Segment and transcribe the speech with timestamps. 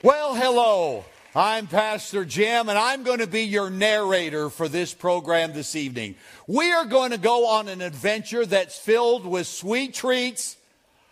[0.00, 1.04] Well, hello.
[1.34, 6.14] I'm Pastor Jim, and I'm going to be your narrator for this program this evening.
[6.46, 10.56] We are going to go on an adventure that's filled with sweet treats,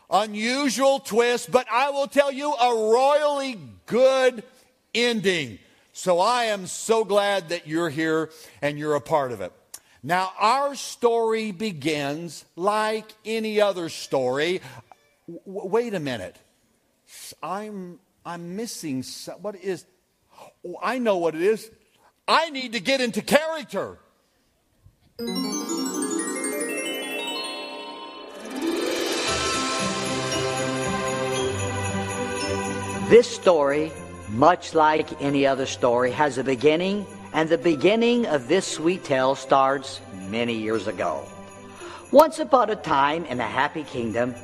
[0.09, 4.45] unusual twists, but I will tell you a royally good
[4.95, 5.59] ending.
[5.93, 8.31] So I am so glad that you're here
[8.63, 9.53] and you're a part of it.
[10.05, 14.61] Now, our story begins like any other story.
[15.27, 16.37] W- wait a minute.
[17.43, 19.87] I'm, I'm missing some, what is,
[20.67, 21.71] oh, I know what it is.
[22.27, 23.99] I need to get into character.
[33.09, 33.93] This story,
[34.31, 39.37] much like any other story, has a beginning, and the beginning of this sweet tale
[39.37, 41.25] starts many years ago.
[42.11, 44.35] Once upon a time in a happy kingdom,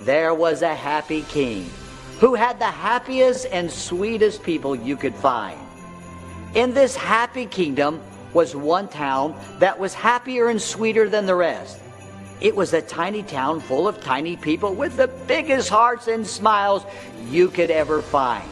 [0.00, 1.70] there was a happy king
[2.18, 5.58] who had the happiest and sweetest people you could find.
[6.54, 8.00] In this happy kingdom
[8.32, 11.78] was one town that was happier and sweeter than the rest.
[12.40, 16.84] It was a tiny town full of tiny people with the biggest hearts and smiles
[17.28, 18.48] you could ever find.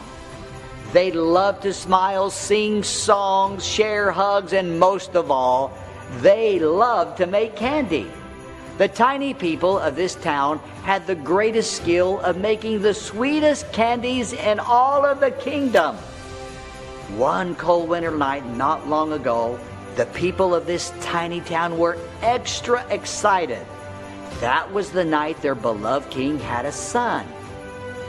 [0.93, 5.77] They loved to smile, sing songs, share hugs, and most of all,
[6.21, 8.09] they loved to make candy.
[8.77, 14.33] The tiny people of this town had the greatest skill of making the sweetest candies
[14.33, 15.95] in all of the kingdom.
[17.15, 19.59] One cold winter night not long ago,
[19.95, 23.65] the people of this tiny town were extra excited.
[24.41, 27.25] That was the night their beloved king had a son.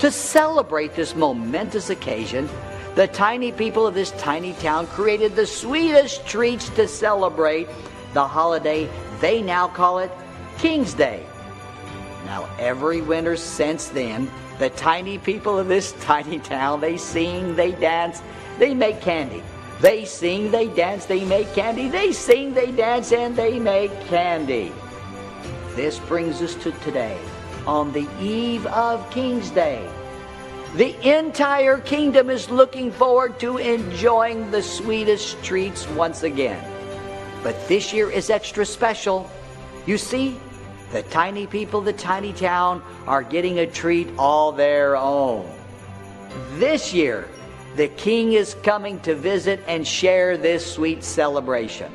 [0.01, 2.47] To celebrate this momentous occasion,
[2.95, 7.69] the tiny people of this tiny town created the sweetest treats to celebrate
[8.13, 8.87] the holiday.
[9.23, 10.11] They now call it
[10.59, 11.25] King's Day.
[12.27, 17.73] Now, every winter since then, the tiny people of this tiny town, they sing, they
[17.73, 18.23] dance,
[18.59, 19.43] they make candy.
[19.81, 21.89] They sing, they dance, they make candy.
[21.89, 24.73] They sing, they dance, and they make candy.
[25.77, 27.17] This brings us to today,
[27.65, 29.89] on the eve of King's Day.
[30.75, 36.63] The entire kingdom is looking forward to enjoying the sweetest treats once again.
[37.45, 39.31] But this year is extra special.
[39.87, 40.39] You see,
[40.93, 45.51] the tiny people, the tiny town, are getting a treat all their own.
[46.55, 47.29] This year,
[47.77, 51.93] the king is coming to visit and share this sweet celebration.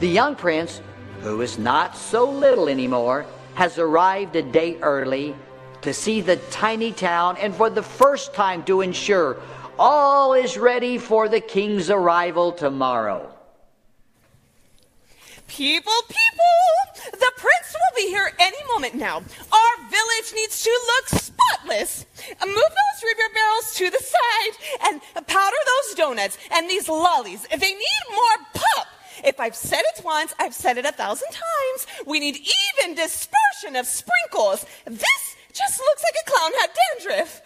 [0.00, 0.82] The young prince,
[1.22, 3.24] who is not so little anymore,
[3.54, 5.34] has arrived a day early
[5.82, 9.36] to see the tiny town and for the first time to ensure
[9.78, 13.33] all is ready for the king's arrival tomorrow.
[15.46, 19.16] People, people, the prince will be here any moment now.
[19.18, 22.06] Our village needs to look spotless.
[22.44, 27.46] Move those river barrels to the side and powder those donuts and these lollies.
[27.50, 28.86] If They need more pop.
[29.22, 31.86] If I've said it once, I've said it a thousand times.
[32.06, 34.66] We need even dispersion of sprinkles.
[34.84, 37.40] This just looks like a clown had dandruff.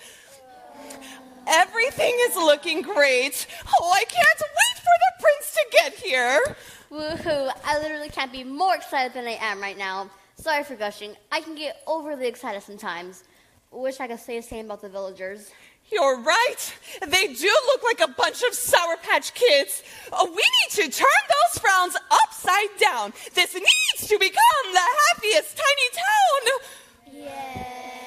[1.49, 3.47] Everything is looking great.
[3.81, 6.57] Oh, I can't wait for the prince to get here.
[6.91, 7.53] Woohoo!
[7.65, 10.11] I literally can't be more excited than I am right now.
[10.37, 11.17] Sorry for gushing.
[11.33, 13.25] I can get overly excited sometimes.
[13.71, 15.51] Wish I could say the same about the villagers.
[15.91, 16.75] You're right.
[17.07, 19.83] They do look like a bunch of Sour Patch Kids.
[20.13, 23.13] Oh, we need to turn those frowns upside down.
[23.35, 24.81] This needs to become the
[25.15, 27.25] happiest tiny town.
[27.25, 27.98] Yeah.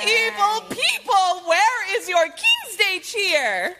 [0.00, 3.76] People, people, where is your King's Day cheer?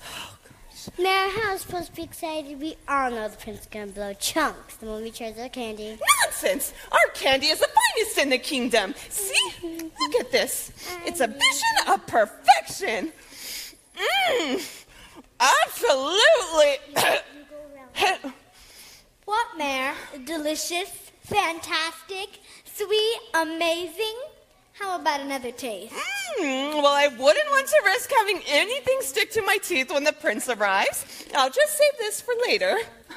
[0.00, 0.88] Oh gosh.
[0.98, 2.60] Now, how is supposed to be excited?
[2.60, 5.98] We all know the prince is gonna blow chunks the moment we tries our candy.
[6.24, 6.72] Nonsense!
[6.92, 8.94] Our candy is the finest in the kingdom.
[9.08, 9.34] See?
[9.62, 10.72] Look at this.
[11.04, 13.12] It's a vision of perfection.
[13.96, 14.84] Mmm.
[15.40, 16.78] Absolutely.
[19.26, 19.92] What, Mare?
[20.24, 24.14] Delicious, fantastic, sweet, amazing?
[24.78, 25.94] How about another taste?
[26.38, 30.12] Mm, well, I wouldn't want to risk having anything stick to my teeth when the
[30.12, 31.24] prince arrives.
[31.34, 32.76] I'll just save this for later.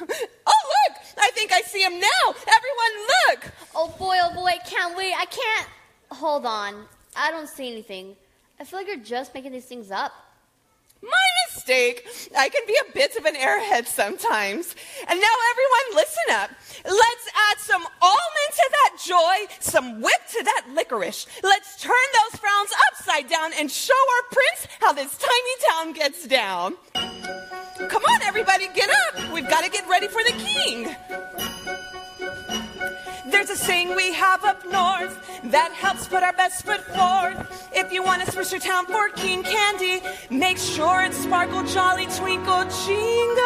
[0.52, 0.96] Oh, look!
[1.18, 2.24] I think I see him now.
[2.28, 3.52] Everyone, look!
[3.74, 5.12] Oh boy, oh boy, can't wait.
[5.16, 5.68] I can't.
[6.10, 6.86] Hold on.
[7.16, 8.16] I don't see anything.
[8.58, 10.12] I feel like you're just making these things up.
[11.02, 12.06] My mistake.
[12.36, 14.74] I can be a bit of an airhead sometimes.
[15.08, 16.50] And now, everyone, listen up.
[16.84, 21.26] Let's add some almond to that joy, some whip to that licorice.
[21.42, 26.26] Let's turn those frowns upside down and show our prince how this tiny town gets
[26.26, 26.76] down.
[26.92, 29.32] Come on, everybody, get up.
[29.32, 31.49] We've got to get ready for the king.
[33.40, 37.70] There There's a saying we have up north that helps put our best foot forth.
[37.72, 42.04] If you want to switch your town for king candy, make sure it's sparkle, jolly,
[42.04, 43.40] twinkle, jingly.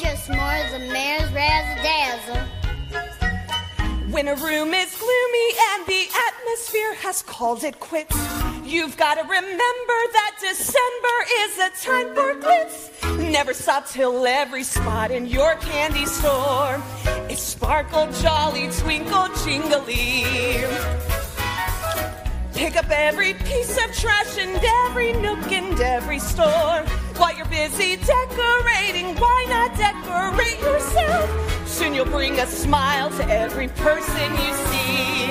[0.00, 2.42] Just more the mayor's razzle dazzle.
[4.10, 8.16] When a room is gloomy and the atmosphere has called it quits,
[8.74, 13.30] you've got to remember that December is a time for glitz.
[13.30, 16.82] Never stop till every spot in your candy store
[17.30, 20.24] is sparkle, jolly, twinkle, jingly.
[22.52, 26.82] Pick up every piece of trash and every nook and every store.
[27.16, 31.53] While you're busy decorating, why not decorate yourself?
[31.74, 35.26] Soon you'll bring a smile to every person you see.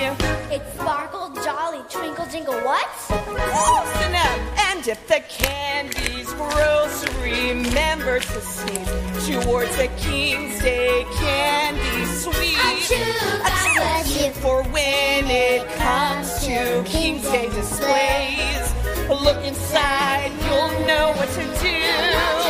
[0.53, 2.85] It's sparkle, jolly, twinkle, jingle, what?
[3.07, 4.39] Close enough.
[4.67, 12.57] And if the candy's gross, remember to sneeze towards the King's Day candy sweet.
[12.57, 12.99] Achoo,
[13.45, 14.31] achoo.
[14.33, 18.73] For when it comes to King's Day displays,
[19.07, 22.42] look inside, you'll know what to do.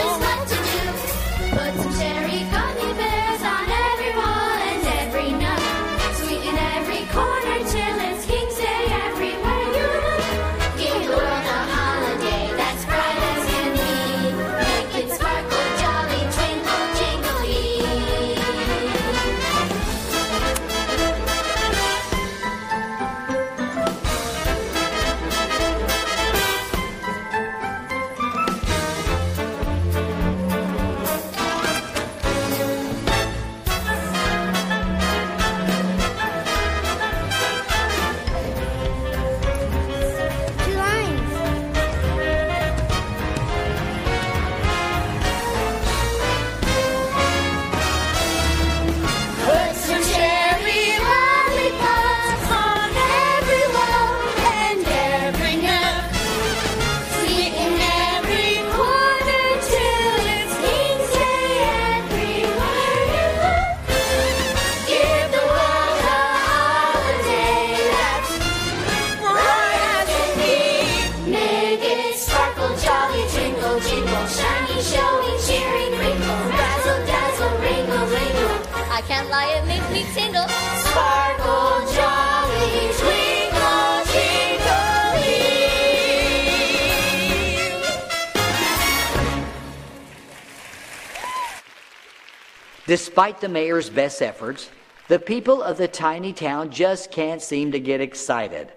[93.14, 94.72] Despite the mayor's best efforts,
[95.08, 98.74] the people of the tiny town just can't seem to get excited.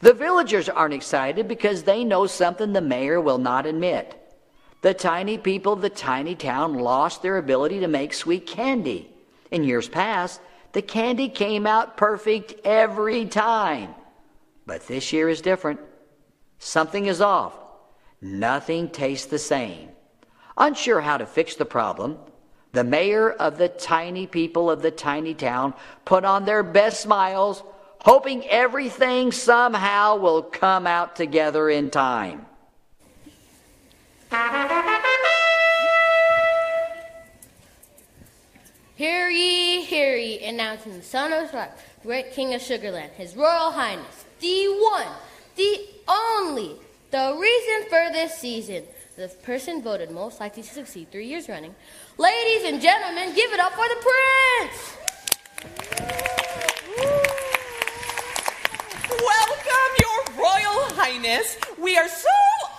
[0.00, 4.14] The villagers aren't excited because they know something the mayor will not admit.
[4.82, 9.10] The tiny people of the tiny town lost their ability to make sweet candy.
[9.50, 10.42] In years past,
[10.72, 13.94] the candy came out perfect every time.
[14.66, 15.80] But this year is different.
[16.58, 17.58] Something is off.
[18.20, 19.88] Nothing tastes the same.
[20.58, 22.18] Unsure how to fix the problem,
[22.72, 25.74] the mayor of the tiny people of the tiny town
[26.04, 27.62] put on their best smiles,
[28.00, 32.46] hoping everything somehow will come out together in time.
[38.94, 43.72] Hear ye, hear ye, announcing the son of Rock, great king of Sugarland, his royal
[43.72, 45.06] highness, the one,
[45.56, 46.76] the only,
[47.10, 48.84] the reason for this season,
[49.16, 51.74] the person voted most likely to succeed three years running.
[52.20, 54.98] Ladies and gentlemen, give it up for the prince!
[59.08, 61.56] Welcome, Your Royal Highness.
[61.78, 62.28] We are so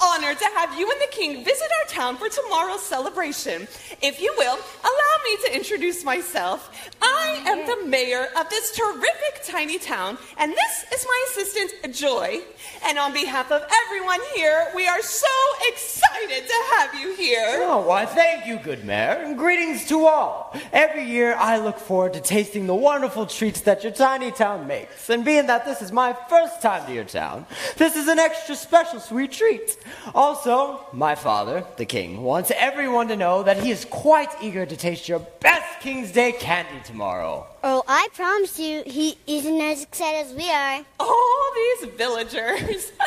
[0.02, 3.68] honored to have you and the King visit our town for tomorrow's celebration.
[4.02, 6.92] If you will, allow me to introduce myself.
[7.02, 12.42] I am the mayor of this terrific tiny town, and this is my assistant, Joy.
[12.86, 15.28] And on behalf of everyone here, we are so
[15.68, 17.60] excited to have you here.
[17.62, 20.56] Oh, why, thank you, good mayor, and greetings to all.
[20.74, 25.10] Every year I look forward to tasting the wonderful treats that your tiny town makes.
[25.10, 27.46] And being that this is my first time to your town,
[27.78, 29.78] this is an extra special sweet treat.
[30.14, 34.76] Also, my father, the king, wants everyone to know that he is quite eager to
[34.78, 37.48] taste your best King's Day candy tomorrow.
[37.64, 40.86] Oh, I promise you, he isn't as excited as we are.
[41.00, 42.92] Oh, these villagers.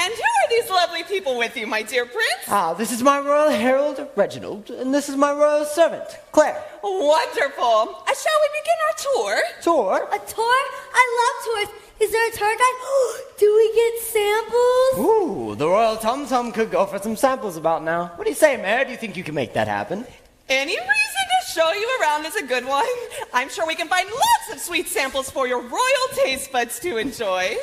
[0.00, 2.44] And who are these lovely people with you, my dear prince?
[2.46, 6.62] Ah, this is my royal herald, Reginald, and this is my royal servant, Claire.
[6.82, 7.64] Wonderful.
[8.06, 9.42] Uh, shall we begin our tour?
[9.62, 10.08] Tour?
[10.12, 10.58] A tour?
[10.94, 11.87] I love tours.
[12.00, 13.24] Is there a tour guide?
[13.38, 14.98] Do we get samples?
[14.98, 18.12] Ooh, the royal tum tum could go for some samples about now.
[18.16, 18.84] What do you say, Mayor?
[18.84, 20.04] Do you think you can make that happen?
[20.48, 22.86] Any reason to show you around is a good one.
[23.34, 26.96] I'm sure we can find lots of sweet samples for your royal taste buds to
[26.96, 27.56] enjoy.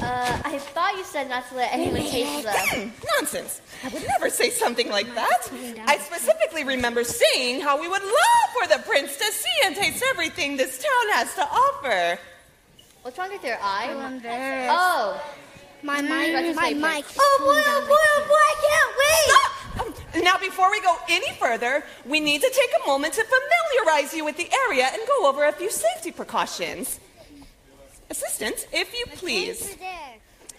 [0.00, 2.50] Uh, I thought you said not to let anyone taste the.
[2.52, 3.60] Hmm, Nonsense.
[3.84, 5.50] I would never say something like that.
[5.86, 10.02] I specifically remember saying how we would love for the prince to see and taste
[10.10, 12.18] everything this town has to offer.
[13.02, 13.88] What's wrong with your eye?
[13.90, 14.76] I'm embarrassed.
[14.78, 15.22] Oh,
[15.82, 16.96] My Mm, mic, that's my my mic.
[16.96, 17.04] mic.
[17.18, 20.20] Oh boy, oh boy, oh boy, I can't wait.
[20.20, 24.12] Um, Now, before we go any further, we need to take a moment to familiarize
[24.12, 27.00] you with the area and go over a few safety precautions.
[28.10, 29.74] Assistant, if you please.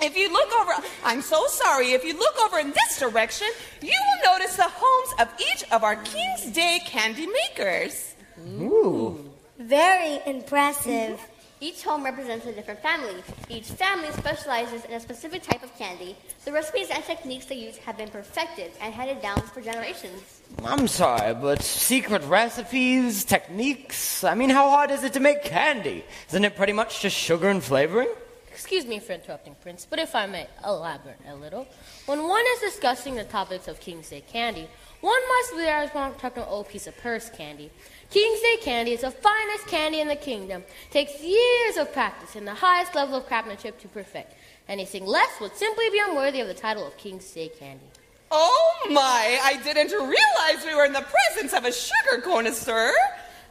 [0.01, 0.71] If you look over,
[1.05, 3.47] I'm so sorry, if you look over in this direction,
[3.81, 8.15] you will notice the homes of each of our King's Day candy makers.
[8.59, 9.29] Ooh.
[9.59, 11.19] Very impressive.
[11.61, 13.23] Each home represents a different family.
[13.47, 16.15] Each family specializes in a specific type of candy.
[16.43, 20.41] The recipes and techniques they use have been perfected and handed down for generations.
[20.65, 24.23] I'm sorry, but secret recipes, techniques.
[24.23, 26.03] I mean, how hard is it to make candy?
[26.29, 28.09] Isn't it pretty much just sugar and flavoring?
[28.51, 31.67] Excuse me for interrupting, Prince, but if I may elaborate a little.
[32.05, 34.67] When one is discussing the topics of King's Day candy,
[34.99, 37.71] one must be there one talking old piece of purse candy.
[38.11, 40.65] King's Day candy is the finest candy in the kingdom.
[40.89, 44.33] Takes years of practice and the highest level of craftsmanship to perfect.
[44.67, 47.85] Anything less would simply be unworthy of the title of King's Day candy.
[48.29, 52.91] Oh my, I didn't realize we were in the presence of a sugar connoisseur.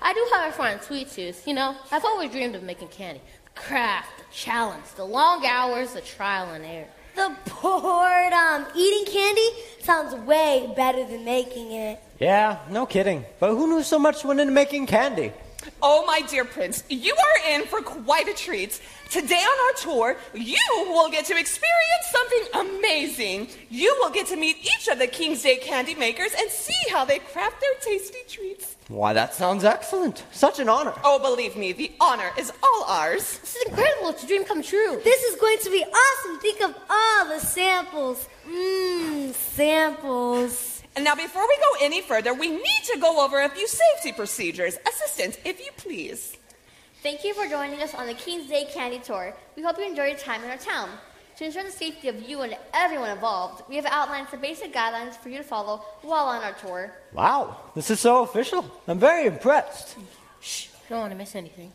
[0.03, 1.49] I do have a fine sweet tooth.
[1.49, 3.23] You know, I've always dreamed of making candy.
[3.55, 6.89] The craft, the challenge, the long hours, the trial and error.
[7.15, 8.41] The boredom.
[8.41, 9.49] Um, eating candy
[9.83, 12.01] sounds way better than making it.
[12.19, 13.25] Yeah, no kidding.
[13.39, 15.33] But who knew so much went into making candy?
[15.83, 18.81] Oh, my dear prince, you are in for quite a treat.
[19.11, 20.57] Today on our tour, you
[20.89, 23.49] will get to experience something amazing.
[23.69, 27.05] You will get to meet each of the King's Day candy makers and see how
[27.05, 28.77] they craft their tasty treats.
[28.89, 30.25] Why, that sounds excellent.
[30.33, 30.93] Such an honor.
[31.05, 33.39] Oh, believe me, the honor is all ours.
[33.39, 34.11] This is incredible.
[34.11, 35.01] It's a dream come true.
[35.05, 36.39] This is going to be awesome.
[36.41, 38.29] Think of all the samples.
[38.49, 40.70] Mmm, samples.
[40.97, 44.13] And now, before we go any further, we need to go over a few safety
[44.13, 44.77] procedures.
[44.89, 46.37] Assistant, if you please.
[47.03, 49.35] Thank you for joining us on the King's Day Candy Tour.
[49.57, 50.91] We hope you enjoy your time in our town.
[51.39, 55.15] To ensure the safety of you and everyone involved, we have outlined some basic guidelines
[55.15, 56.93] for you to follow while on our tour.
[57.15, 58.71] Wow, this is so official.
[58.87, 59.97] I'm very impressed.
[60.43, 61.73] Shh, don't want to miss anything.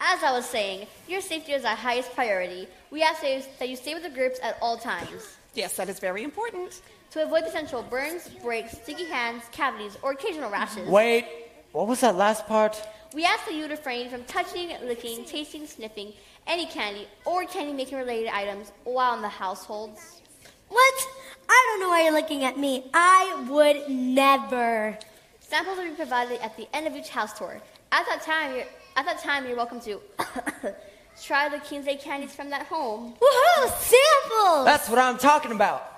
[0.00, 2.66] As I was saying, your safety is our highest priority.
[2.90, 5.36] We ask that you- that you stay with the groups at all times.
[5.54, 6.80] Yes, that is very important.
[7.14, 11.24] To avoid potential burns, breaks, sticky hands, cavities, or occasional rashes, Wait,
[11.70, 12.82] what was that last part?
[13.14, 16.12] we ask that you refrain from touching, licking, tasting, sniffing
[16.48, 20.22] any candy or candy making related items while in the households.
[20.68, 21.08] What?
[21.48, 22.90] I don't know why you're looking at me.
[22.92, 24.98] I would never.
[25.38, 27.60] Samples will be provided at the end of each house tour.
[27.92, 28.66] At that time, you're,
[28.96, 30.00] at that time, you're welcome to
[31.22, 33.14] try the King's Day candies from that home.
[33.20, 33.68] Woohoo!
[33.78, 34.64] Samples!
[34.64, 35.93] That's what I'm talking about.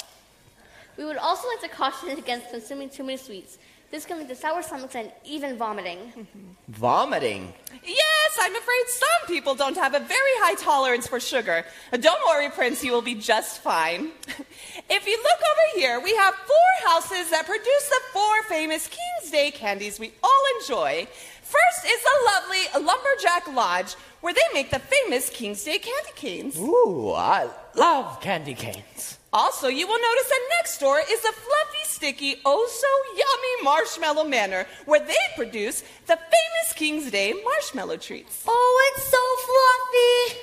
[0.96, 3.58] We would also like to caution against consuming too many sweets.
[3.90, 6.26] This can lead to sour stomachs and even vomiting.
[6.68, 7.52] Vomiting.
[7.84, 11.64] Yes, I'm afraid some people don't have a very high tolerance for sugar.
[11.92, 14.10] Uh, don't worry, Prince, you will be just fine.
[14.88, 19.32] If you look over here, we have four houses that produce the four famous King's
[19.32, 21.06] Day candies we all enjoy.
[21.42, 26.58] First is the lovely Lumberjack Lodge, where they make the famous King's Day candy canes.
[26.58, 29.18] Ooh, I love candy canes.
[29.36, 32.88] Also, you will notice that next door is the fluffy, sticky, oh so
[33.18, 38.44] yummy Marshmallow Manor, where they produce the famous King's Day marshmallow treats.
[38.48, 40.40] Oh, it's so fluffy.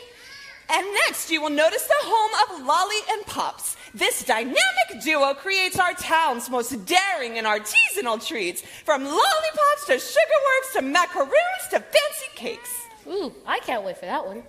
[0.78, 3.78] And next, you will notice the home of Lolly and Pops.
[3.96, 10.74] This dynamic duo creates our town's most daring and artisanal treats, from lollipops to sugarworks
[10.74, 12.86] to macaroons to fancy cakes.
[13.08, 14.44] Ooh, I can't wait for that one.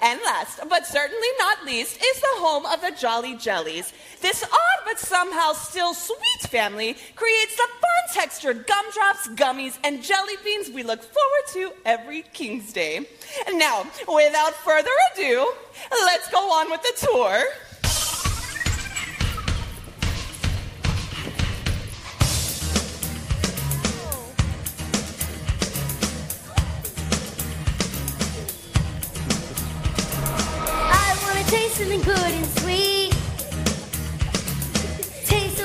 [0.00, 3.92] And last, but certainly not least, is the home of the Jolly Jellies.
[4.20, 10.34] This odd but somehow still sweet family creates the fun textured gumdrops, gummies, and jelly
[10.44, 13.06] beans we look forward to every King's Day.
[13.52, 15.52] Now, without further ado,
[15.90, 17.44] let's go on with the tour.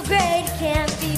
[0.09, 1.08] Great, can't be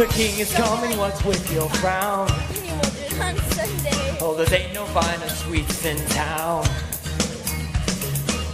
[0.00, 2.22] The king is coming, what's with your frown?
[3.20, 4.16] on Sunday.
[4.18, 6.64] Oh, there ain't no finer sweets in town.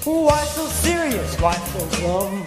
[0.02, 1.40] Why so serious?
[1.40, 2.44] Why so glum?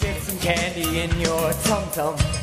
[0.00, 2.41] Get some candy in your tum tum.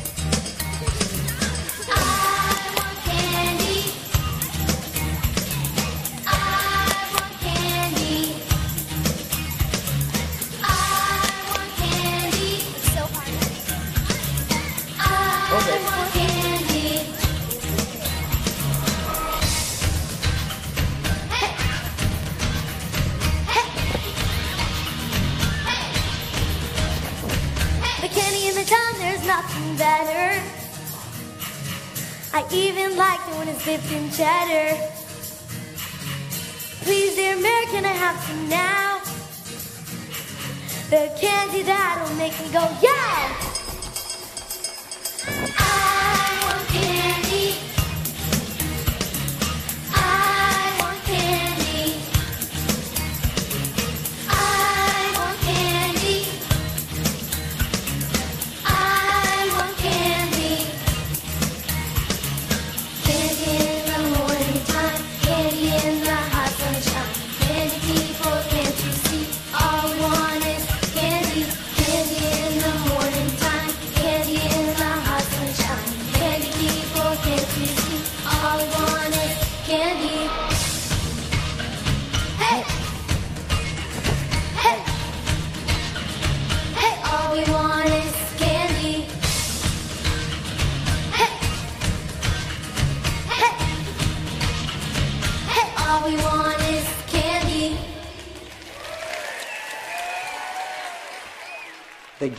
[33.92, 34.76] In cheddar.
[36.82, 39.00] Please, dear Mayor, can I have some now?
[40.90, 43.49] The candy that'll make me go, yeah!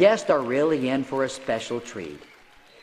[0.01, 2.19] Guests are really in for a special treat.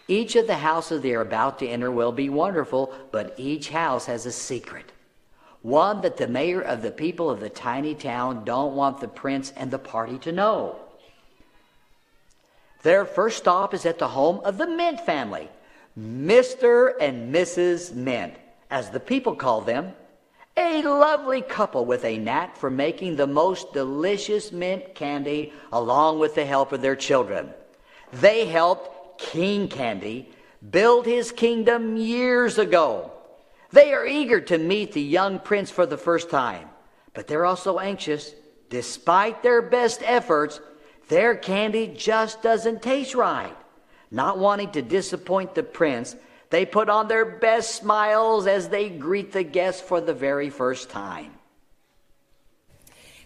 [0.06, 4.06] Each of the houses they are about to enter will be wonderful, but each house
[4.06, 4.92] has a secret.
[5.62, 9.52] One that the mayor of the people of the tiny town don't want the prince
[9.56, 10.76] and the party to know.
[12.84, 15.48] Their first stop is at the home of the Mint family,
[15.98, 16.92] Mr.
[17.00, 17.94] and Mrs.
[17.94, 18.34] Mint,
[18.70, 19.92] as the people call them.
[20.60, 26.34] A lovely couple with a knack for making the most delicious mint candy along with
[26.34, 27.50] the help of their children.
[28.12, 30.32] They helped King Candy
[30.68, 33.12] build his kingdom years ago.
[33.70, 36.68] They are eager to meet the young prince for the first time,
[37.14, 38.34] but they're also anxious.
[38.68, 40.60] Despite their best efforts,
[41.06, 43.56] their candy just doesn't taste right.
[44.10, 46.16] Not wanting to disappoint the prince,
[46.50, 50.90] they put on their best smiles as they greet the guests for the very first
[50.90, 51.32] time.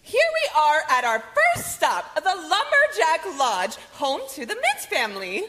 [0.05, 5.45] Here we are at our first stop, the Lumberjack Lodge, home to the Mintz family.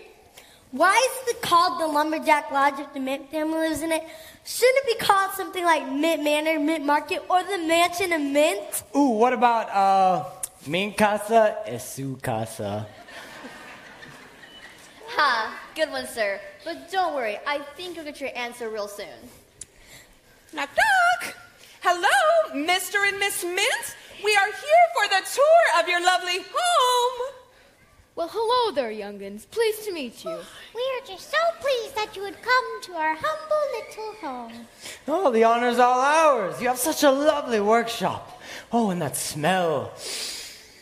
[0.70, 4.04] Why is it called the Lumberjack Lodge if the Mint family lives in it?
[4.44, 8.84] Shouldn't it be called something like Mint Manor, Mint Market, or the Mansion of Mint?
[8.96, 10.26] Ooh, what about, uh,
[10.68, 12.88] min casa es su casa?
[15.10, 16.40] Ha, good one, sir.
[16.64, 19.08] But don't worry, I think you'll get your answer real soon.
[20.54, 21.36] Knock, knock.
[21.82, 23.06] Hello, Mr.
[23.08, 23.96] and Miss Mintz.
[24.24, 27.34] We are here for the tour of your lovely home.
[28.16, 29.50] Well, hello there, youngins.
[29.50, 30.38] Pleased to meet you.
[30.76, 34.68] We are just so pleased that you would come to our humble little home.
[35.08, 36.62] Oh, the honor's all ours.
[36.62, 38.42] You have such a lovely workshop.
[38.72, 39.92] Oh, and that smell.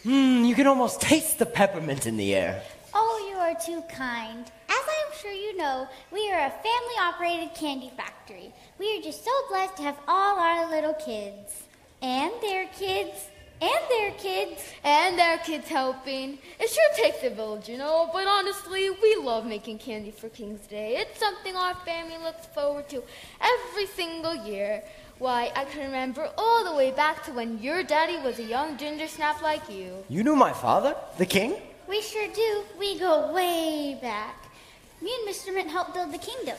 [0.05, 2.61] Mmm, you can almost taste the peppermint in the air.
[2.93, 4.51] Oh, you are too kind.
[5.21, 8.53] As I am sure you know, we are a family operated candy factory.
[8.79, 11.63] We are just so blessed to have all our little kids.
[12.01, 13.27] And their kids.
[13.61, 14.63] And their kids.
[14.83, 16.39] And their kids helping.
[16.59, 20.65] It sure takes a village, you know, but honestly, we love making candy for King's
[20.67, 20.97] Day.
[20.97, 23.03] It's something our family looks forward to
[23.41, 24.83] every single year.
[25.19, 28.77] Why, I can remember all the way back to when your daddy was a young
[28.77, 30.03] ginger snap like you.
[30.09, 31.55] You knew my father, the king?
[31.87, 32.63] We sure do.
[32.79, 34.40] We go way back.
[35.01, 35.53] Me and Mr.
[35.53, 36.57] Mint helped build the kingdom.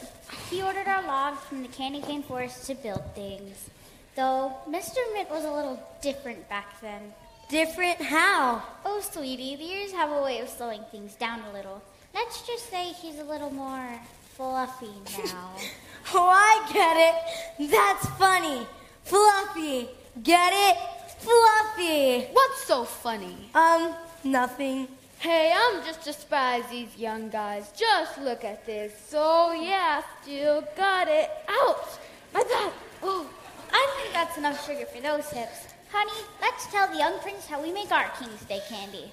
[0.51, 3.71] He ordered our logs from the candy cane forest to build things.
[4.17, 4.99] Though Mr.
[5.15, 7.15] Mint was a little different back then.
[7.49, 8.63] Different how?
[8.85, 11.83] Oh, sweetie, the years have a way of slowing things down a little.
[12.15, 14.01] Let's just say he's a little more
[14.35, 14.87] fluffy
[15.25, 15.51] now.
[16.15, 17.71] oh, I get it.
[17.71, 18.67] That's funny.
[19.05, 19.89] Fluffy.
[20.23, 20.77] Get it?
[21.19, 22.27] Fluffy.
[22.33, 23.51] What's so funny?
[23.55, 24.89] Um, nothing.
[25.23, 27.71] Hey, I'm just despise these young guys.
[27.77, 28.93] Just look at this.
[29.07, 31.31] So yeah, still got it.
[31.49, 31.87] Ouch!
[32.35, 32.73] My back.
[33.05, 33.31] Oh.
[33.73, 35.69] I think that's enough sugar for those hips.
[35.93, 39.13] Honey, let's tell the young prince how we make our King's Day candy.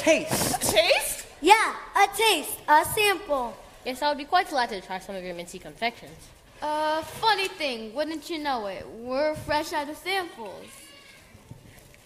[0.01, 0.61] how about a taste?
[0.61, 1.25] Taste?
[1.41, 3.55] Yeah, a taste, a sample.
[3.85, 6.17] Yes, I would be quite delighted to try some of your minty confections.
[6.61, 8.85] Uh, funny thing, wouldn't you know it?
[8.87, 10.65] We're fresh out of samples.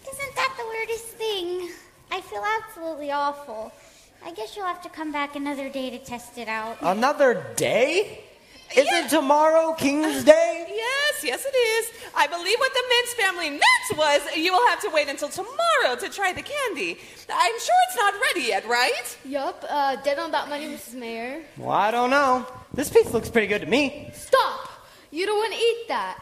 [0.02, 1.70] Isn't that the weirdest thing?
[2.10, 3.72] I feel absolutely awful.
[4.24, 6.76] I guess you'll have to come back another day to test it out.
[6.82, 8.20] Another day?
[8.76, 10.58] Isn't tomorrow King's Day?
[10.82, 11.90] Yes, yes, it is.
[12.16, 15.94] I believe what the Mintz family meant was you will have to wait until tomorrow
[16.00, 16.98] to try the candy.
[17.32, 19.18] I'm sure it's not ready yet, right?
[19.24, 20.94] Yup, uh, dead on that money, Mrs.
[20.94, 21.42] Mayor.
[21.56, 22.46] Well, I don't know.
[22.74, 24.10] This piece looks pretty good to me.
[24.14, 24.68] Stop!
[25.12, 26.20] You don't want to eat that.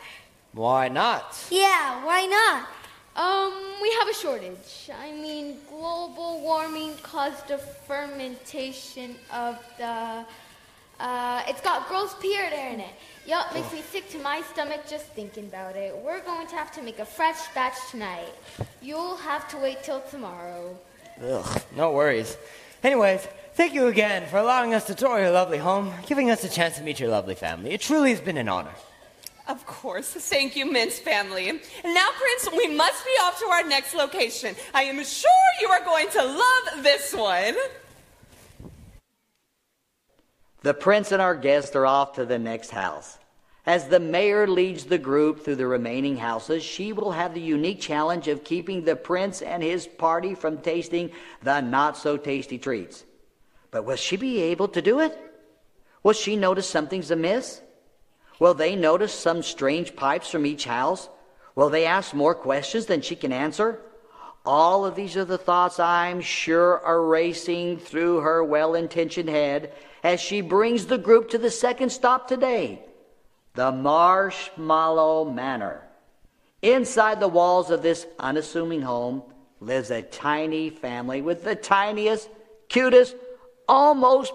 [0.53, 1.39] Why not?
[1.51, 2.69] Yeah, why not?
[3.17, 4.91] Um, we have a shortage.
[4.99, 10.25] I mean, global warming caused the fermentation of the.
[11.01, 12.91] Uh, it's got gross peanut air in it.
[13.27, 15.97] Yup, makes me sick to my stomach just thinking about it.
[15.97, 18.29] We're going to have to make a fresh batch tonight.
[18.83, 20.77] You'll have to wait till tomorrow.
[21.25, 22.37] Ugh, no worries.
[22.83, 26.51] Anyways, thank you again for allowing us to tour your lovely home, giving us a
[26.51, 27.71] chance to meet your lovely family.
[27.71, 28.75] It truly has been an honor.
[29.49, 30.09] Of course.
[30.09, 31.49] Thank you, Mintz family.
[31.49, 34.55] And now, Prince, we must be off to our next location.
[34.75, 35.31] I am sure
[35.63, 37.57] you are going to love this one.
[40.62, 43.18] The prince and our guest are off to the next house.
[43.64, 47.81] As the mayor leads the group through the remaining houses, she will have the unique
[47.81, 51.11] challenge of keeping the prince and his party from tasting
[51.42, 53.05] the not so tasty treats.
[53.70, 55.16] But will she be able to do it?
[56.03, 57.62] Will she notice something's amiss?
[58.38, 61.09] Will they notice some strange pipes from each house?
[61.55, 63.81] Will they ask more questions than she can answer?
[64.44, 69.73] All of these are the thoughts I'm sure are racing through her well intentioned head
[70.03, 72.83] as she brings the group to the second stop today
[73.55, 75.83] the Marshmallow Manor.
[76.63, 79.23] Inside the walls of this unassuming home
[79.61, 82.29] lives a tiny family with the tiniest,
[82.69, 83.17] cutest,
[83.69, 84.33] almost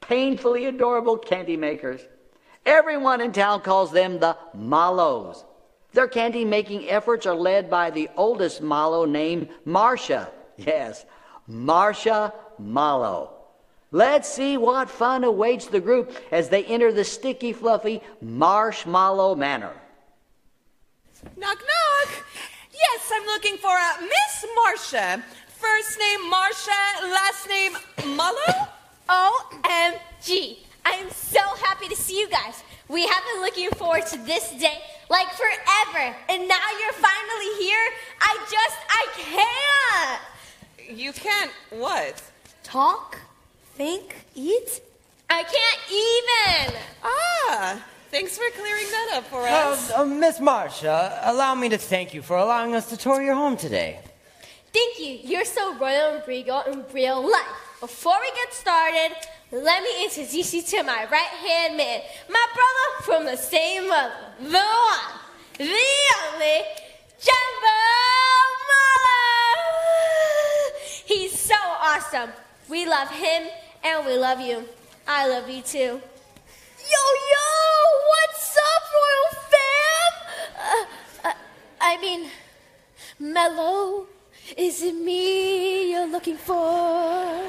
[0.00, 2.00] painfully adorable candy makers.
[2.66, 5.44] Everyone in town calls them the Mallows.
[5.92, 10.30] Their candy making efforts are led by the oldest Mallow named Marcia.
[10.56, 11.04] Yes,
[11.46, 13.39] Marcia Mallow.
[13.92, 19.74] Let's see what fun awaits the group as they enter the sticky, fluffy Marshmallow Manor.
[21.36, 22.24] Knock, knock.
[22.72, 25.22] Yes, I'm looking for a Miss Marcia.
[25.48, 26.70] First name Marcia,
[27.02, 27.72] last name
[28.16, 28.68] Mallow?
[29.08, 30.58] OMG.
[30.86, 32.62] I am so happy to see you guys.
[32.88, 34.78] We have been looking forward to this day
[35.10, 36.16] like forever.
[36.28, 37.90] And now you're finally here.
[38.20, 39.06] I just, I
[40.78, 40.98] can't.
[40.98, 42.22] You can't what?
[42.62, 43.18] Talk,
[43.74, 44.80] think, eat.
[45.28, 46.80] I can't even.
[47.04, 49.90] Ah, thanks for clearing that up for us.
[49.90, 53.34] Uh, uh, Miss Marcia, allow me to thank you for allowing us to tour your
[53.34, 54.00] home today.
[54.72, 55.18] Thank you.
[55.22, 57.56] You're so royal and regal in real life.
[57.80, 59.16] Before we get started,
[59.52, 64.12] let me introduce you to my right hand man, my brother from the same mother,
[64.38, 65.20] the one,
[65.58, 66.62] the only,
[67.18, 67.78] Jumbo
[68.68, 69.54] Muller.
[71.06, 72.30] He's so awesome.
[72.70, 73.48] We love him
[73.82, 74.62] and we love you.
[75.08, 75.78] I love you too.
[75.78, 77.02] Yo,
[77.32, 77.48] yo!
[78.12, 80.12] What's up, Royal Fam?
[80.54, 81.34] Uh, uh,
[81.80, 82.30] I mean,
[83.18, 84.06] Mellow,
[84.56, 87.42] is it me you're looking for?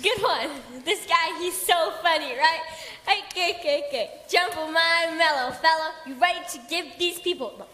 [0.00, 0.50] Good one.
[0.84, 2.60] This guy, he's so funny, right?
[3.02, 4.10] Okay, okay, okay.
[4.30, 7.66] Jumbo, my mellow fellow, you ready to give these people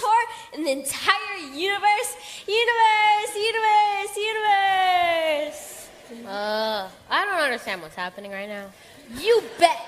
[0.00, 0.22] tour
[0.54, 2.10] in the entire universe?
[2.46, 5.88] Universe, universe, universe.
[6.26, 8.66] Uh, I don't understand what's happening right now.
[9.18, 9.78] You bet.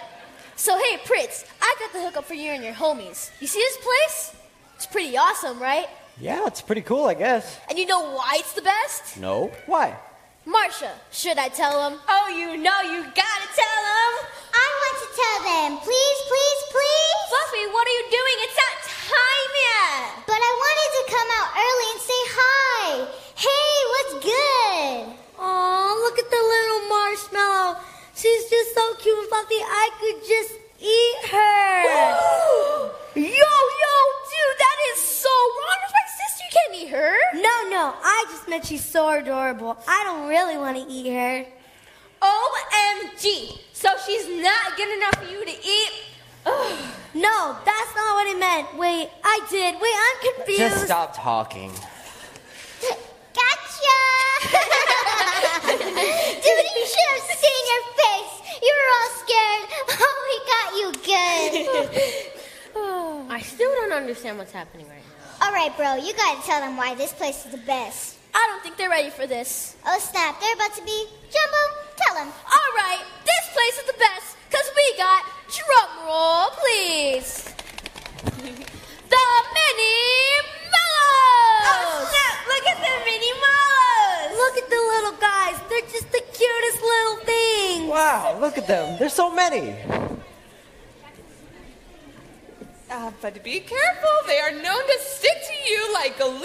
[0.57, 3.31] So, hey, Pritz, I got the hookup for you and your homies.
[3.40, 4.37] You see this place?
[4.77, 5.87] It's pretty awesome, right?
[6.20, 7.59] Yeah, it's pretty cool, I guess.
[7.68, 9.16] And you know why it's the best?
[9.18, 9.51] No?
[9.66, 9.96] Why?
[10.44, 12.01] Marcia, should I tell them?
[12.09, 14.12] Oh, you know you gotta tell them.
[14.53, 15.70] I want to tell them.
[15.79, 17.18] Please, please, please.
[17.31, 18.37] Fluffy, what are you doing?
[18.42, 18.82] It's not
[19.12, 20.25] time yet.
[20.27, 22.85] But I wanted to come out early and say hi.
[23.37, 24.96] Hey, what's good?
[25.38, 27.70] Aw, look at the little marshmallow.
[28.14, 29.61] She's just so cute and fluffy.
[29.61, 31.72] I could just eat her.
[33.16, 33.53] yo,
[33.85, 33.94] yo,
[34.31, 35.79] dude, that is so wrong.
[35.83, 36.42] That's my sister.
[36.44, 37.12] You can't eat her.
[37.35, 37.94] No, no.
[38.03, 39.77] I just meant she's so adorable.
[39.88, 41.46] I don't really want to eat her.
[42.22, 43.59] OMG.
[43.72, 46.12] So she's not good enough for you to eat?
[46.46, 46.78] Ugh.
[47.14, 48.74] No, that's not what I meant.
[48.78, 49.74] Wait, I did.
[49.74, 50.61] Wait, I'm confused.
[50.61, 51.70] Just stop talking.
[52.81, 54.00] Gotcha!
[55.68, 58.35] Dude, you should have seen your face.
[58.62, 59.64] You were all scared.
[60.05, 61.52] Oh, we got you good.
[63.31, 65.02] I still don't understand what's happening right now.
[65.46, 68.16] All right, bro, you gotta tell them why this place is the best.
[68.35, 69.76] I don't think they're ready for this.
[69.85, 71.07] Oh, snap, they're about to be.
[71.28, 72.28] Jumbo, tell them.
[72.28, 77.45] All right, this place is the best because we got drum roll, please.
[79.12, 79.25] the
[79.57, 79.97] mini
[80.73, 81.69] mellows.
[81.69, 82.35] Oh, snap.
[82.49, 84.33] Look at the mini mallows.
[84.41, 85.57] Look at the little guys.
[85.69, 87.91] They're just the cutest little things.
[87.91, 88.99] Wow, look at them.
[88.99, 89.77] There's so many.
[92.91, 96.37] Uh, but be careful, they are known to stick to you like glue.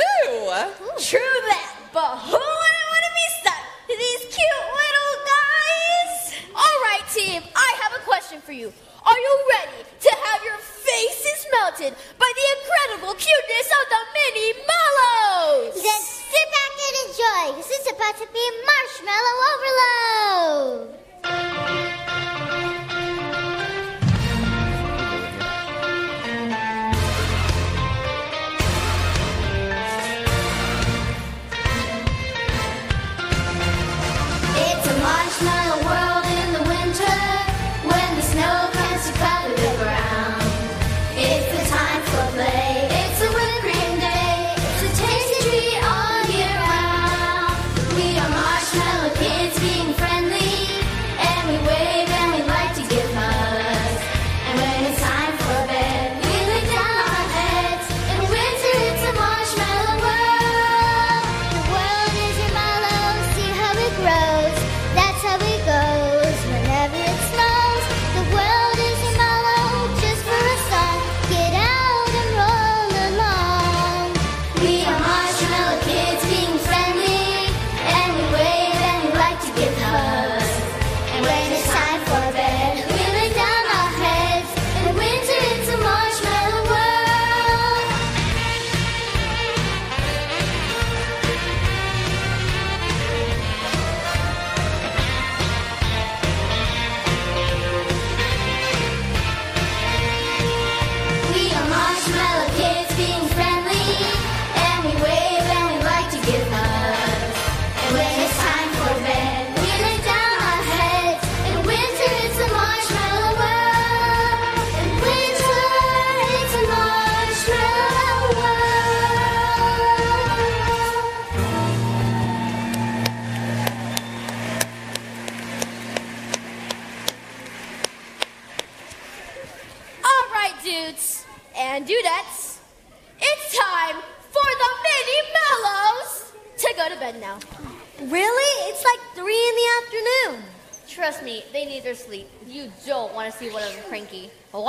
[1.00, 6.34] True that, but who wouldn't want to be stuck to these cute little guys?
[6.56, 8.72] All right, team, I have a question for you.
[9.08, 14.52] Are you ready to have your faces melted by the incredible cuteness of the mini
[14.68, 15.76] mallows?
[15.80, 21.07] Then sit back and enjoy, because it's about to be marshmallow overload.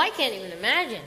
[0.08, 1.02] I can't even imagine.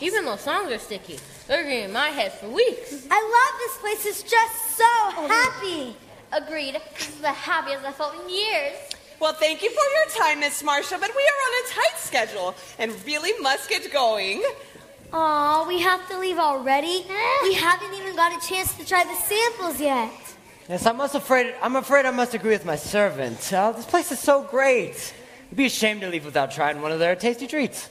[0.00, 1.18] Even those songs are sticky.
[1.48, 3.04] They're getting in my head for weeks.
[3.10, 4.06] I love this place.
[4.06, 5.96] It's just so happy.
[6.30, 6.80] Agreed.
[6.94, 8.76] This is the happiest I've felt in years.
[9.18, 12.54] Well, thank you for your time, Miss Marshall, but we are on a tight schedule
[12.78, 14.44] and really must get going.
[15.12, 17.04] Aw, we have to leave already?
[17.42, 20.12] We haven't even got a chance to try the samples yet.
[20.68, 21.52] Yes, I'm most afraid.
[21.60, 23.52] I'm afraid I must agree with my servant.
[23.52, 25.14] Uh, this place is so great.
[25.48, 27.88] It'd be a shame to leave without trying one of their tasty treats.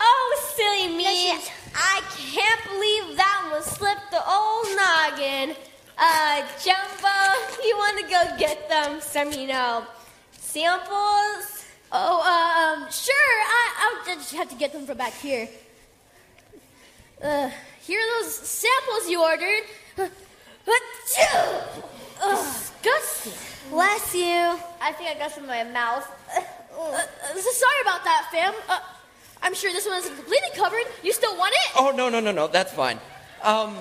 [0.00, 1.32] Oh, silly me.
[1.74, 5.56] I can't believe that one slipped the old noggin.
[5.98, 9.84] Uh, Jumbo, you want to go get them some, you know,
[10.30, 11.66] samples?
[11.90, 13.14] Oh, uh, um, sure.
[13.16, 15.48] I, I'll just have to get them from back here.
[17.20, 17.50] Uh,
[17.82, 19.64] here are those samples you ordered.
[19.96, 20.82] But
[21.18, 23.32] you, disgusting.
[23.70, 24.56] Bless you.
[24.80, 26.08] I think I got some in my mouth.
[26.72, 28.54] Uh, uh, sorry about that, fam.
[28.68, 28.78] Uh,
[29.42, 30.84] I'm sure this one isn't completely covered.
[31.02, 31.72] You still want it?
[31.76, 32.98] Oh no no no no, that's fine.
[33.42, 33.76] Um,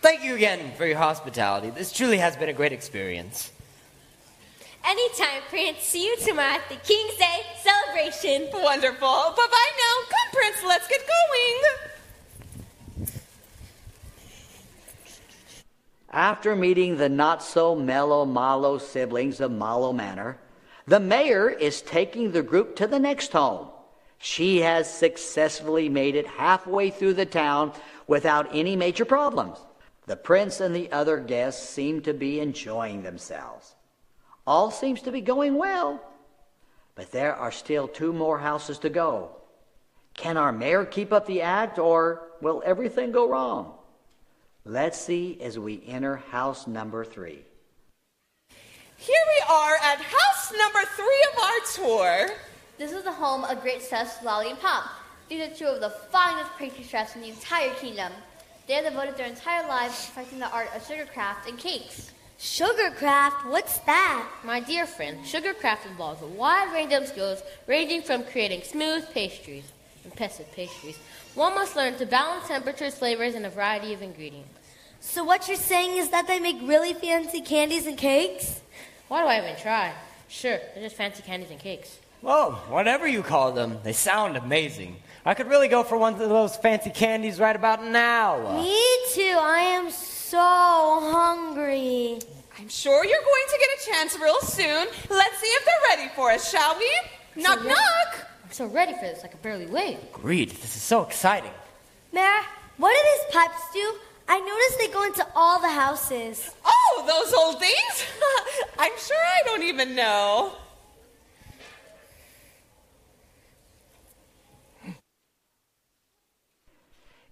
[0.00, 1.70] thank you again for your hospitality.
[1.70, 3.52] This truly has been a great experience.
[4.84, 5.82] Anytime, Prince.
[5.82, 8.48] See you tomorrow at the King's Day celebration.
[8.52, 9.34] Wonderful.
[9.36, 10.06] Bye bye now.
[10.08, 11.90] Come, Prince, let's get going.
[16.12, 20.38] After meeting the not so mellow Mallow siblings of Mallow Manor,
[20.86, 23.68] the mayor is taking the group to the next home.
[24.18, 27.72] She has successfully made it halfway through the town
[28.06, 29.58] without any major problems.
[30.06, 33.74] The prince and the other guests seem to be enjoying themselves.
[34.46, 36.02] All seems to be going well.
[36.94, 39.36] But there are still two more houses to go.
[40.14, 43.74] Can our mayor keep up the act, or will everything go wrong?
[44.64, 47.44] Let's see as we enter house number three.
[49.00, 52.36] Here we are at house number three of our tour.
[52.76, 54.90] This is the home of great chefs Lolly and Pop.
[55.30, 58.12] These are two of the finest pastry chefs in the entire kingdom.
[58.68, 62.10] They have devoted their entire lives to perfecting the art of sugarcraft and cakes.
[62.38, 63.48] Sugarcraft?
[63.48, 64.28] What's that?
[64.44, 69.64] My dear friend, sugarcraft involves a wide range of skills ranging from creating smooth pastries,
[70.04, 70.98] impressive pastries.
[71.34, 74.50] One must learn to balance temperatures, flavors, and a variety of ingredients.
[75.00, 78.60] So what you're saying is that they make really fancy candies and cakes?
[79.10, 79.92] Why do I even try?
[80.28, 81.98] Sure, they're just fancy candies and cakes.
[82.22, 84.98] Well, whatever you call them, they sound amazing.
[85.24, 88.62] I could really go for one of those fancy candies right about now.
[88.62, 88.80] Me
[89.12, 89.36] too.
[89.36, 92.20] I am so hungry.
[92.56, 94.86] I'm sure you're going to get a chance real soon.
[95.10, 97.42] Let's see if they're ready for us, shall we?
[97.42, 98.28] Knock, knock.
[98.44, 99.98] I'm so ready for this, I can barely wait.
[100.14, 100.50] Agreed.
[100.50, 101.50] This is so exciting.
[102.12, 102.42] Mayor,
[102.76, 103.94] what do these pipes do?
[104.32, 106.52] I noticed they go into all the houses.
[106.64, 108.06] Oh, those old things?
[108.78, 110.52] I'm sure I don't even know.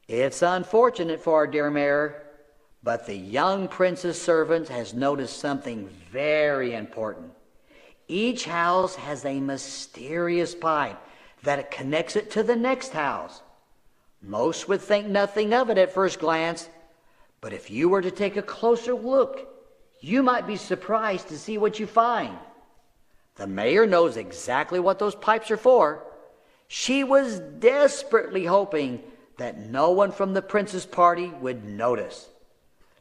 [0.08, 2.24] It's unfortunate for our dear mayor,
[2.82, 7.30] but the young prince's servant has noticed something very important.
[8.08, 10.98] Each house has a mysterious pipe
[11.44, 13.40] that connects it to the next house.
[14.20, 16.68] Most would think nothing of it at first glance,
[17.40, 19.48] but if you were to take a closer look,
[20.00, 22.36] you might be surprised to see what you find.
[23.36, 26.04] The mayor knows exactly what those pipes are for.
[26.66, 29.02] She was desperately hoping
[29.38, 32.28] that no one from the prince's party would notice.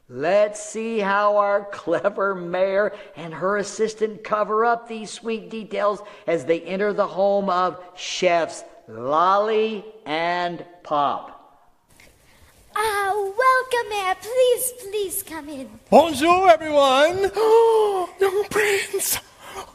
[0.10, 6.46] Let's see how our clever mayor and her assistant cover up these sweet details as
[6.46, 11.37] they enter the home of chefs Lolly and Pop.
[12.80, 14.16] Ah, welcome, Mayor.
[14.22, 15.68] Please, please come in.
[15.90, 17.32] Bonjour, everyone.
[17.36, 19.18] Oh, young prince.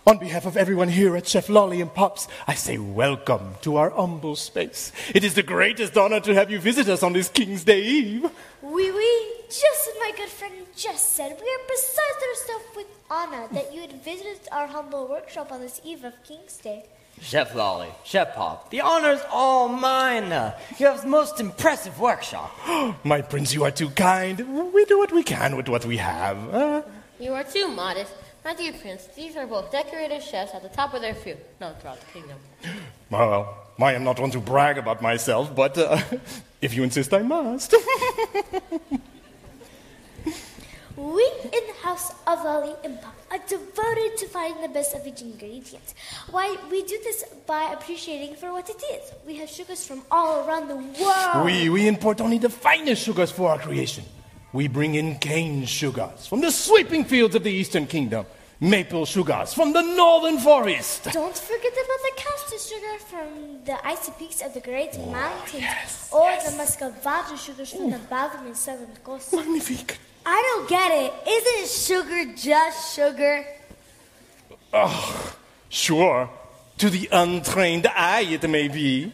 [0.07, 3.91] On behalf of everyone here at Chef Lolly and Pops, I say welcome to our
[3.91, 4.93] humble space.
[5.15, 8.31] It is the greatest honor to have you visit us on this King's Day Eve.
[8.63, 9.27] Oui, oui.
[9.49, 13.81] Just as my good friend just said, we are beside ourselves with honor that you
[13.81, 16.85] had visited our humble workshop on this eve of King's Day.
[17.21, 20.31] Chef Lolly, Chef Pop, the honor's all mine.
[20.79, 22.51] You have the most impressive workshop.
[23.05, 24.73] My prince, you are too kind.
[24.73, 26.37] We do what we can with what we have.
[26.53, 26.83] Uh,
[27.21, 28.13] You are too modest.
[28.45, 31.75] My dear prince, these are both decorated chefs at the top of their field, known
[31.75, 32.39] throughout the kingdom.
[33.11, 36.01] well, I am not one to brag about myself, but uh,
[36.61, 37.75] if you insist, I must.
[41.03, 42.47] We in the house of
[42.85, 45.95] and Pop are devoted to finding the best of each ingredient.
[46.31, 49.11] Why, we do this by appreciating for what it is.
[49.27, 51.45] We have sugars from all around the world.
[51.45, 54.05] We, we import only the finest sugars for our creation.
[54.53, 58.25] We bring in cane sugars from the sweeping fields of the Eastern Kingdom,
[58.61, 61.09] maple sugars from the Northern Forest.
[61.13, 65.63] Don't forget about the castor sugar from the icy peaks of the Great oh, Mountains,
[65.63, 69.35] yes, or the muscovado sugars from the Balkan and Southern coast.
[69.35, 69.99] Magnifique.
[70.25, 71.13] I don't get it.
[71.29, 73.45] Isn't sugar just sugar?
[74.73, 75.35] Oh,
[75.69, 76.31] sure.
[76.79, 79.13] To the untrained eye, it may be.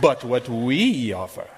[0.00, 1.48] But what we offer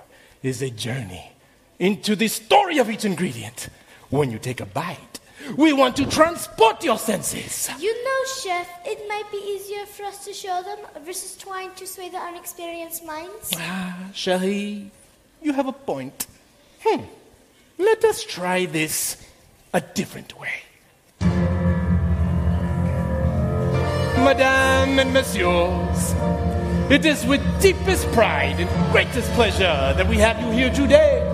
[0.42, 1.32] is a journey
[1.78, 3.68] into the story of each ingredient.
[4.10, 5.20] When you take a bite,
[5.56, 7.68] we want to transport your senses.
[7.80, 11.86] You know, Chef, it might be easier for us to show them versus trying to
[11.86, 13.52] sway the unexperienced minds.
[13.56, 14.90] Ah, Cherie,
[15.42, 16.26] you have a point.
[16.84, 17.02] Hmm.
[17.82, 19.16] Let us try this
[19.74, 20.62] a different way.
[24.22, 26.14] Madame and Messieurs,
[26.88, 31.26] it is with deepest pride and greatest pleasure that we have you here today.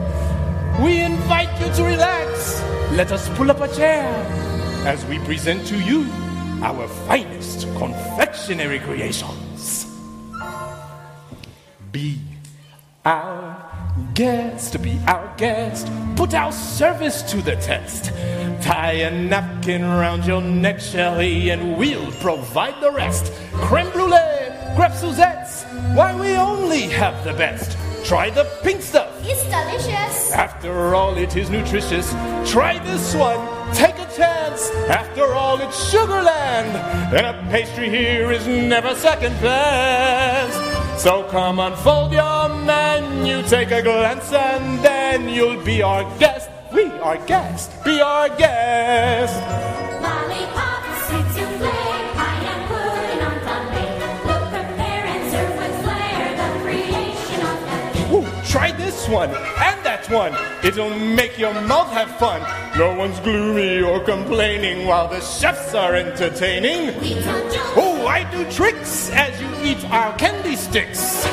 [0.82, 2.62] We invite you to relax.
[2.92, 4.08] Let us pull up a chair
[4.86, 6.06] as we present to you
[6.62, 9.84] our finest confectionery creations.
[11.92, 12.18] Be
[13.04, 13.77] our
[14.14, 15.88] guest, to be our guest.
[16.16, 18.12] Put our service to the test.
[18.62, 23.32] Tie a napkin round your neck, Cherie, and we'll provide the rest.
[23.52, 27.76] Creme brulee, crepe Suzettes, why we only have the best.
[28.04, 29.12] Try the pink stuff.
[29.22, 30.32] It's delicious.
[30.32, 32.10] After all, it is nutritious.
[32.50, 33.74] Try this one.
[33.74, 34.70] Take a chance.
[34.88, 36.74] After all, it's Sugarland.
[37.12, 40.87] And a pastry here is never second best.
[40.98, 46.50] So come unfold your menu, take a glance, and then you'll be our guest.
[46.72, 47.70] We are guest.
[47.84, 49.32] Be our guest.
[50.02, 51.70] Lollipop, sweet souffle,
[52.18, 54.26] pineapple pudding on flambe.
[54.26, 58.12] Look, prepare and serve with flair, the creation of that.
[58.12, 60.34] Ooh, try this one and that one.
[60.64, 62.42] It'll make your mouth have fun.
[62.76, 67.00] No one's gloomy or complaining while the chefs are entertaining.
[67.00, 67.14] We
[68.08, 71.26] I do tricks as you eat our candy sticks.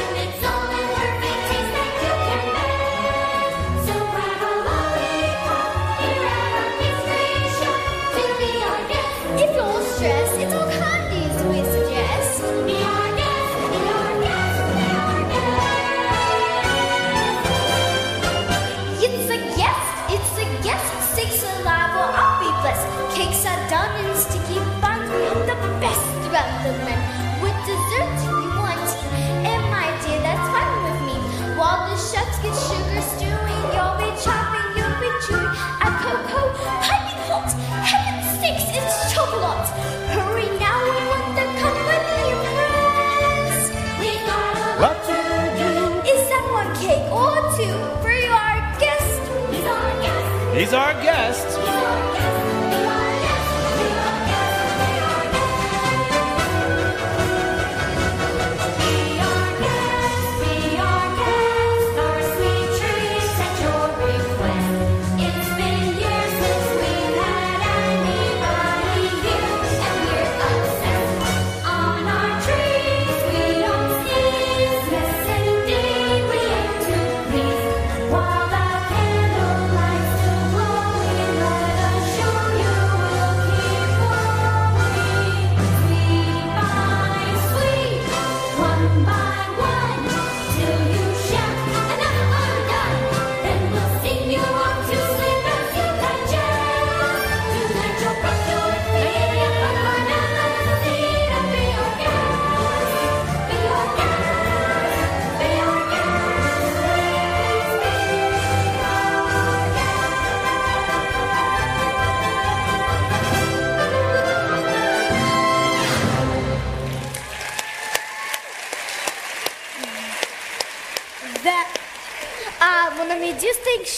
[27.96, 29.08] Dessert, you want tea?
[29.48, 31.16] And my dear, that's fine with me.
[31.56, 35.56] While the chefs get sugar stewing, you'll be chopping, you'll be chewing.
[35.80, 36.52] At cocoa,
[36.84, 37.48] piping hot.
[37.88, 39.68] Heaven sticks, it's chocolate.
[40.12, 43.64] Hurry now, we want the company press.
[44.04, 45.20] We got a to
[45.56, 45.72] do?
[46.12, 49.22] Is that one cake or two for your our guest,
[49.52, 50.58] He's our guest.
[50.58, 51.48] he's our guest,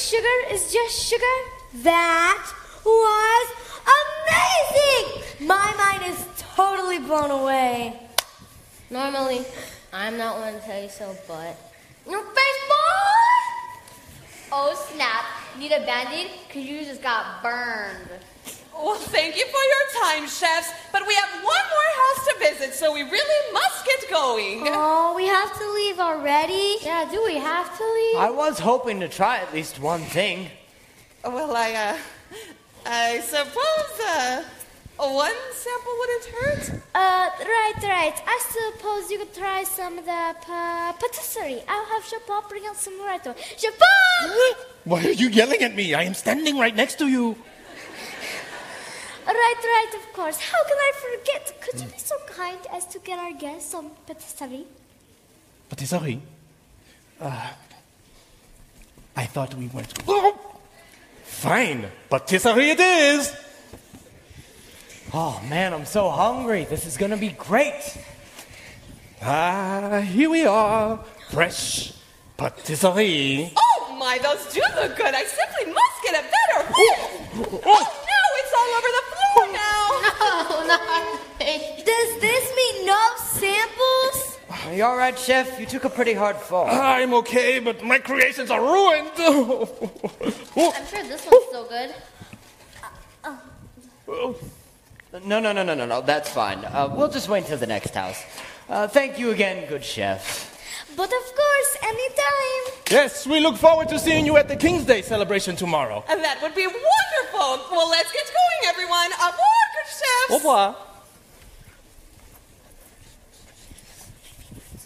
[0.07, 1.37] sugar is just sugar?
[1.83, 2.53] That
[2.85, 3.47] was
[3.99, 5.45] amazing!
[5.45, 7.99] My mind is totally blown away.
[8.89, 9.45] Normally,
[9.91, 11.59] I'm not one to tell you so, but.
[12.09, 13.27] Your face, boy!
[14.53, 15.25] Oh snap!
[15.59, 16.31] Need a band-aid?
[16.53, 18.09] Cause you just got burned.
[18.73, 22.73] Well, thank you for your time, chefs, but we have one more house to visit,
[22.75, 24.67] so we really must get going.
[24.67, 25.06] Oh, we
[25.47, 26.75] have to leave already?
[26.81, 28.17] Yeah, do we have to leave?
[28.17, 30.49] I was hoping to try at least one thing.
[31.23, 31.97] Well, I, uh,
[32.85, 34.43] I suppose uh,
[34.97, 36.81] one sample wouldn't hurt.
[36.93, 38.17] Uh, right, right.
[38.27, 41.61] I suppose you could try some of the pa- patisserie.
[41.67, 43.37] I'll have Chapon bring out some right away.
[43.57, 44.65] Chapon!
[44.83, 45.93] Why are you yelling at me?
[45.93, 47.35] I am standing right next to you.
[49.25, 50.39] Right, right, of course.
[50.39, 51.61] How can I forget?
[51.61, 54.65] Could you be so kind as to get our guests some patisserie?
[55.69, 56.21] Patisserie?
[57.19, 57.47] Uh,
[59.15, 59.93] I thought we weren't.
[60.07, 60.37] Oh!
[61.23, 63.35] Fine, patisserie it is.
[65.13, 66.65] Oh man, I'm so hungry.
[66.65, 67.97] This is gonna be great.
[69.21, 70.99] Ah, here we are.
[71.29, 71.93] Fresh
[72.37, 73.51] patisserie.
[73.55, 75.13] Oh my, those do look good.
[75.13, 76.69] I simply must get a better.
[76.73, 79.83] Oh, no, it's all over the floor now.
[80.61, 81.83] No, not me.
[81.83, 84.36] Does this mean no samples?
[84.49, 85.59] Are you all right, chef?
[85.59, 86.67] You took a pretty hard fall.
[86.69, 89.11] I'm okay, but my creations are ruined.
[89.17, 91.93] I'm sure this one's still good.
[95.25, 96.01] No, no, no, no, no, no.
[96.01, 96.63] That's fine.
[96.63, 98.23] Uh, we'll just wait until the next house.
[98.69, 100.53] Uh, thank you again, good chef.
[100.95, 102.81] But of course, anytime.
[102.89, 106.03] yes, we look forward to seeing you at the King's Day celebration tomorrow.
[106.09, 107.75] And that would be wonderful.
[107.75, 109.11] Well, let's get going, everyone.
[109.13, 110.31] Aboard, good chefs.
[110.31, 110.75] Au revoir.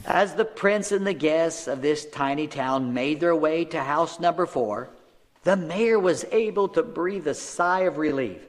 [0.06, 4.20] As the prince and the guests of this tiny town made their way to house
[4.20, 4.90] number four,
[5.44, 8.42] the mayor was able to breathe a sigh of relief.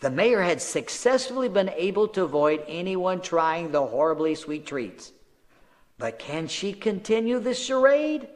[0.00, 5.12] The mayor had successfully been able to avoid anyone trying the horribly sweet treats.
[5.98, 8.28] But can she continue this charade?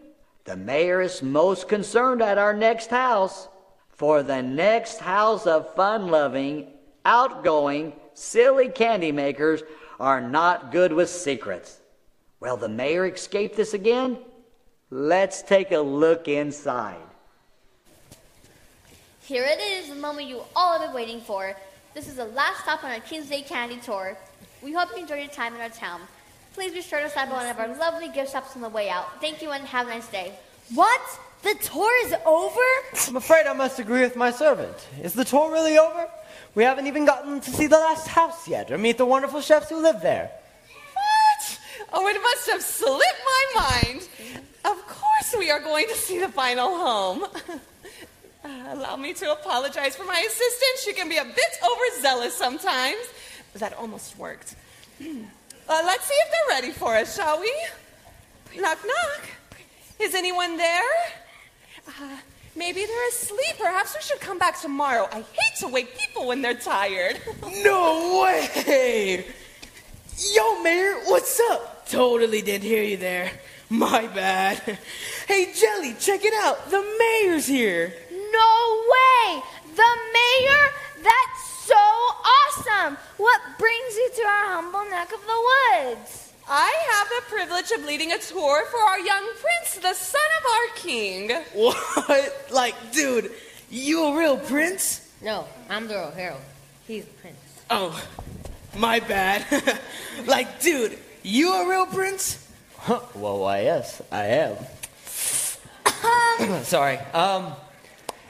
[0.44, 3.48] The mayor is most concerned at our next house.
[3.90, 6.72] For the next house of fun loving,
[7.05, 9.62] outgoing, silly candy makers
[10.00, 11.82] are not good with secrets.
[12.43, 14.18] Will the mayor escaped this again?
[14.90, 16.97] Let's take a look inside.
[19.22, 21.55] Here it is, the moment you all have been waiting for.
[21.95, 24.18] This is the last stop on our King's Day candy tour.
[24.61, 26.01] We hope you enjoyed your time in our town.
[26.53, 28.90] Please be sure to stop by one of our lovely gift shops on the way
[28.90, 29.20] out.
[29.20, 30.32] Thank you and have a nice day.
[30.74, 31.01] What?
[31.45, 33.07] The tour is over?
[33.07, 34.88] I'm afraid I must agree with my servant.
[35.01, 36.09] Is the tour really over?
[36.57, 39.68] We haven't even gotten to see the last house yet or meet the wonderful chefs
[39.68, 40.32] who live there.
[41.93, 44.09] Oh, it must have slipped my mind.
[44.64, 47.24] Of course, we are going to see the final home.
[48.45, 50.78] Uh, allow me to apologize for my assistant.
[50.84, 52.99] She can be a bit overzealous sometimes.
[53.55, 54.57] That almost worked.
[55.68, 57.53] Uh, let's see if they're ready for us, shall we?
[58.61, 59.22] Knock, knock.
[60.01, 60.82] Is anyone there?
[61.86, 62.16] Uh,
[62.57, 63.57] maybe they're asleep.
[63.59, 65.09] Perhaps we should come back tomorrow.
[65.12, 67.20] I hate to wake people when they're tired.
[67.62, 69.24] No way!
[70.34, 71.71] Yo, Mayor, what's up?
[71.93, 73.30] Totally didn't hear you there.
[73.68, 74.78] My bad.
[75.28, 76.70] Hey, Jelly, check it out.
[76.70, 77.93] The mayor's here.
[78.11, 79.43] No way!
[79.76, 80.64] The mayor?
[81.03, 82.97] That's so awesome!
[83.18, 86.32] What brings you to our humble neck of the woods?
[86.49, 90.51] I have the privilege of leading a tour for our young prince, the son of
[90.51, 91.30] our king.
[91.53, 92.47] What?
[92.51, 93.32] Like, dude,
[93.70, 95.12] you a real prince?
[95.20, 96.40] No, I'm the royal herald.
[96.86, 97.36] He's the prince.
[97.68, 98.03] Oh,
[98.78, 99.45] my bad.
[100.26, 102.46] like, dude, you a real prince?
[102.88, 104.56] well, why, yes, I am.
[106.64, 106.98] Sorry.
[107.12, 107.52] Um,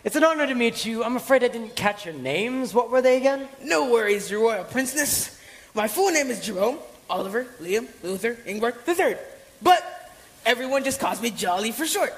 [0.05, 1.05] it's an honor to meet you.
[1.05, 2.75] I'm afraid I didn't catch your names.
[2.75, 3.49] What were they again?
[3.63, 5.39] No worries, your royal princess.
[5.75, 6.79] My full name is Jerome,
[7.09, 9.19] Oliver, Liam, Luther, Ingvar the Third.
[9.63, 9.83] But
[10.45, 12.13] everyone just calls me Jolly for short.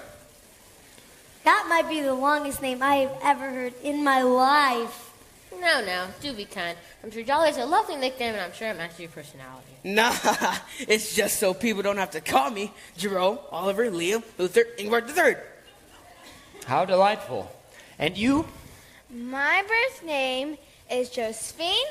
[1.44, 5.03] That might be the longest name I have ever heard in my life.
[5.64, 6.76] No, no, do be kind.
[7.02, 9.72] I'm sure Jolly is a lovely nickname, and I'm sure it matches your personality.
[9.82, 10.14] Nah,
[10.80, 15.14] it's just so people don't have to call me Jerome, Oliver, Liam, Luther, Ingvar the
[15.14, 15.40] Third.
[16.66, 17.50] How delightful.
[17.98, 18.46] And you?
[19.08, 20.58] My birth name
[20.90, 21.88] is Josephine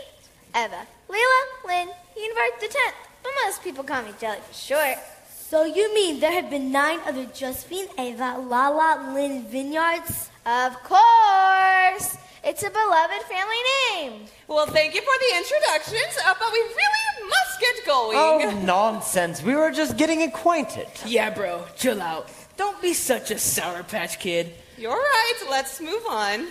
[0.56, 2.94] Eva Leela Lynn Univert the 10th,
[3.24, 4.98] but most people call me Jelly for short.
[5.32, 10.30] So you mean there have been nine other Josephine, Ava, Lala, Lynn Vineyards?
[10.46, 12.18] Of course!
[12.46, 13.56] It's a beloved family
[13.90, 14.28] name.
[14.50, 18.18] Well, thank you for the introductions, uh, but we really must get going.
[18.18, 19.42] Oh, nonsense.
[19.42, 20.88] We were just getting acquainted.
[21.06, 22.30] Yeah, bro, chill out.
[22.58, 24.52] Don't be such a Sour Patch Kid.
[24.78, 25.34] You're right.
[25.50, 26.48] Let's move on.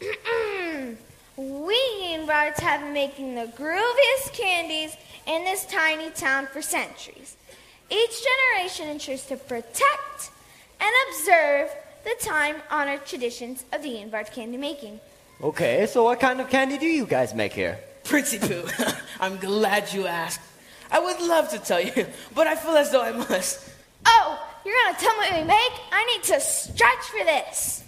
[1.36, 1.76] we
[2.14, 4.96] Unvarts have been making the grooviest candies
[5.26, 7.36] in this tiny town for centuries.
[7.90, 10.30] Each generation ensures to protect
[10.80, 11.70] and observe
[12.04, 15.00] the time-honored traditions of the Unvart candy making.
[15.40, 17.78] Okay, so what kind of candy do you guys make here?
[18.02, 18.66] Princey poo.
[19.20, 20.40] I'm glad you asked.
[20.90, 23.70] I would love to tell you, but I feel as though I must.
[24.04, 25.72] Oh, you're gonna tell me what we make?
[25.92, 27.84] I need to stretch for this.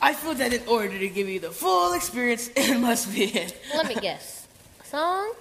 [0.00, 3.50] I feel that in order to give you the full experience, it must be in.
[3.74, 4.48] Let me guess.
[4.80, 5.34] A song?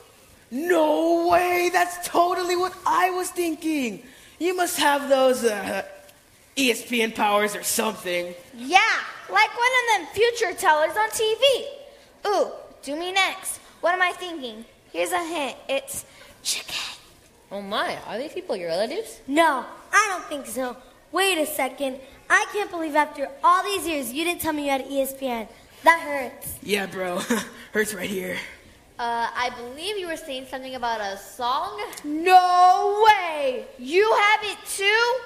[0.52, 1.70] No way!
[1.74, 4.04] That's totally what I was thinking.
[4.40, 5.84] You must have those uh,
[6.56, 8.34] ESPN powers or something.
[8.56, 8.80] Yeah,
[9.30, 11.66] like one of them future tellers on TV.
[12.28, 12.52] Ooh,
[12.82, 13.60] do me next.
[13.82, 14.66] What am I thinking?
[14.92, 15.56] Here's a hint.
[15.68, 16.06] It's
[16.44, 16.76] chicken.
[17.52, 19.20] Oh my, are these people your relatives?
[19.28, 20.76] No, I don't think so.
[21.12, 22.00] Wait a second.
[22.30, 25.48] I can't believe after all these years you didn't tell me you had ESPN.
[25.84, 26.56] That hurts.
[26.64, 27.20] Yeah, bro.
[27.72, 28.38] Hurts right here.
[29.00, 31.80] Uh, I believe you were saying something about a song.
[32.04, 33.66] No way!
[33.78, 35.20] You have it too?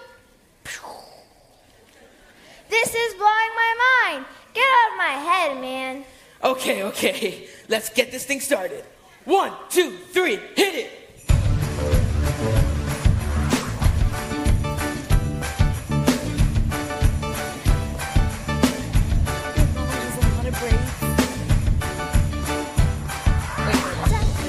[2.72, 3.74] This is blowing my
[4.16, 4.26] mind.
[4.54, 6.06] Get out of my head, man.
[6.42, 7.48] Okay, okay.
[7.68, 8.86] Let's get this thing started.
[9.26, 10.92] One, two, three, hit it!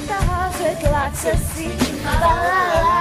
[0.07, 1.37] The halls with lots of
[2.05, 2.92] la la la la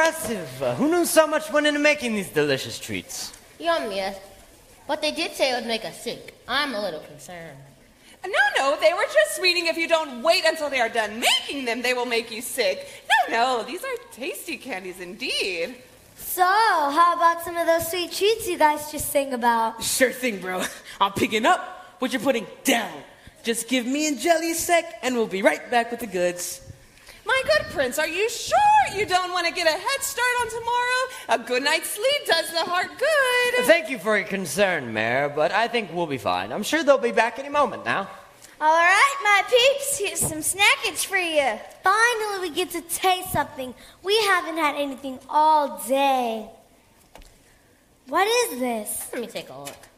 [0.00, 0.62] impressive.
[0.62, 3.32] Uh, who knew so much went into making these delicious treats?
[3.58, 4.18] Yum, yes.
[4.86, 6.34] But they did say it would make us sick.
[6.48, 7.58] I'm a little concerned.
[8.24, 11.64] No, no, they were just reading if you don't wait until they are done making
[11.64, 12.86] them, they will make you sick.
[13.28, 15.76] No, no, these are tasty candies indeed.
[16.16, 19.82] So, how about some of those sweet treats you guys just sang about?
[19.82, 20.62] Sure thing, bro.
[21.00, 22.92] I'm picking up what you're putting down.
[23.42, 26.69] Just give me and Jelly a sec, and we'll be right back with the goods.
[27.30, 28.58] My good prince, are you sure
[28.96, 31.02] you don't want to get a head start on tomorrow?
[31.28, 33.64] A good night's sleep does the heart good.
[33.66, 36.52] Thank you for your concern, Mayor, but I think we'll be fine.
[36.52, 38.08] I'm sure they'll be back any moment now.
[38.60, 41.56] All right, my peeps, here's some snackage for you.
[41.84, 43.74] Finally, we get to taste something.
[44.02, 46.50] We haven't had anything all day.
[48.08, 49.08] What is this?
[49.12, 49.88] Let me take a look.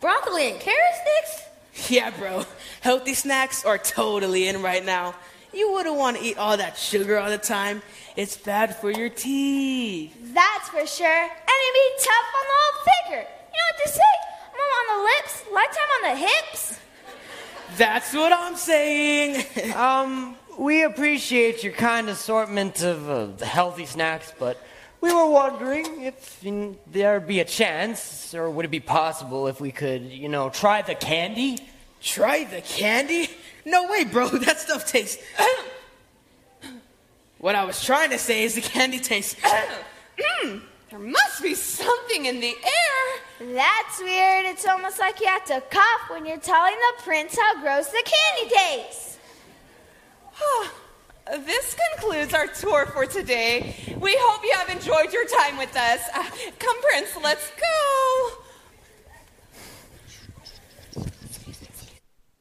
[0.00, 1.88] Broccoli and carrot sticks?
[1.88, 2.44] Yeah, bro.
[2.80, 5.14] Healthy snacks are totally in right now.
[5.52, 7.82] You wouldn't want to eat all that sugar all the time.
[8.16, 10.14] It's bad for your teeth.
[10.34, 11.22] That's for sure.
[11.22, 13.28] And it'd be tough on the whole figure.
[13.28, 14.12] You know what they say?
[14.56, 16.80] More on the lips, lifetime on the hips.
[17.76, 19.44] That's what I'm saying.
[19.74, 24.60] Um, we appreciate your kind assortment of uh, healthy snacks, but
[25.00, 29.46] we were wondering if you know, there'd be a chance, or would it be possible
[29.46, 31.58] if we could, you know, try the candy?
[32.00, 33.28] Try the candy?
[33.64, 34.28] No way, bro.
[34.46, 35.22] That stuff tastes.
[37.38, 39.36] What I was trying to say is the candy tastes.
[39.40, 40.58] Hmm,
[40.90, 43.54] there must be something in the air.
[43.54, 44.46] That's weird.
[44.46, 48.02] It's almost like you have to cough when you're telling the prince how gross the
[48.04, 49.18] candy tastes.
[51.44, 53.74] This concludes our tour for today.
[54.00, 56.00] We hope you have enjoyed your time with us.
[56.14, 56.24] Uh,
[56.58, 58.47] come, Prince, let's go.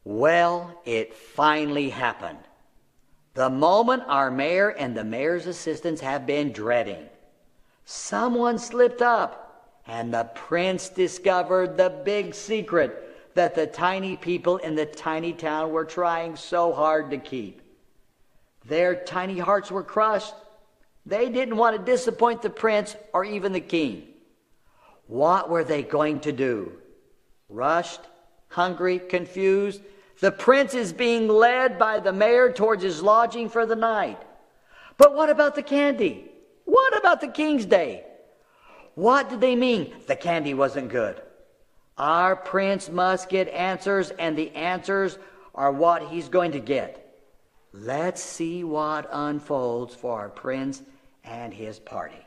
[0.09, 2.39] Well, it finally happened.
[3.33, 7.09] The moment our mayor and the mayor's assistants have been dreading.
[7.83, 14.75] Someone slipped up, and the prince discovered the big secret that the tiny people in
[14.75, 17.61] the tiny town were trying so hard to keep.
[18.63, 20.35] Their tiny hearts were crushed.
[21.05, 24.07] They didn't want to disappoint the prince or even the king.
[25.07, 26.77] What were they going to do?
[27.49, 27.99] Rushed,
[28.47, 29.81] hungry, confused,
[30.19, 34.21] the prince is being led by the mayor towards his lodging for the night.
[34.97, 36.31] But what about the candy?
[36.65, 38.03] What about the king's day?
[38.95, 41.21] What did they mean the candy wasn't good?
[41.97, 45.17] Our prince must get answers, and the answers
[45.55, 47.03] are what he's going to get.
[47.73, 50.81] Let's see what unfolds for our prince
[51.23, 52.26] and his party.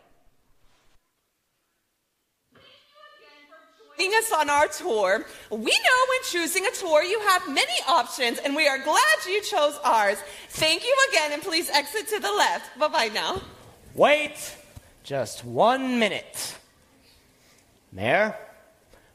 [4.08, 8.56] Us on our tour, we know when choosing a tour you have many options, and
[8.56, 10.16] we are glad you chose ours.
[10.48, 12.78] Thank you again, and please exit to the left.
[12.78, 13.40] Bye bye now.
[13.94, 14.56] Wait
[15.02, 16.56] just one minute.
[17.92, 18.36] Mayor,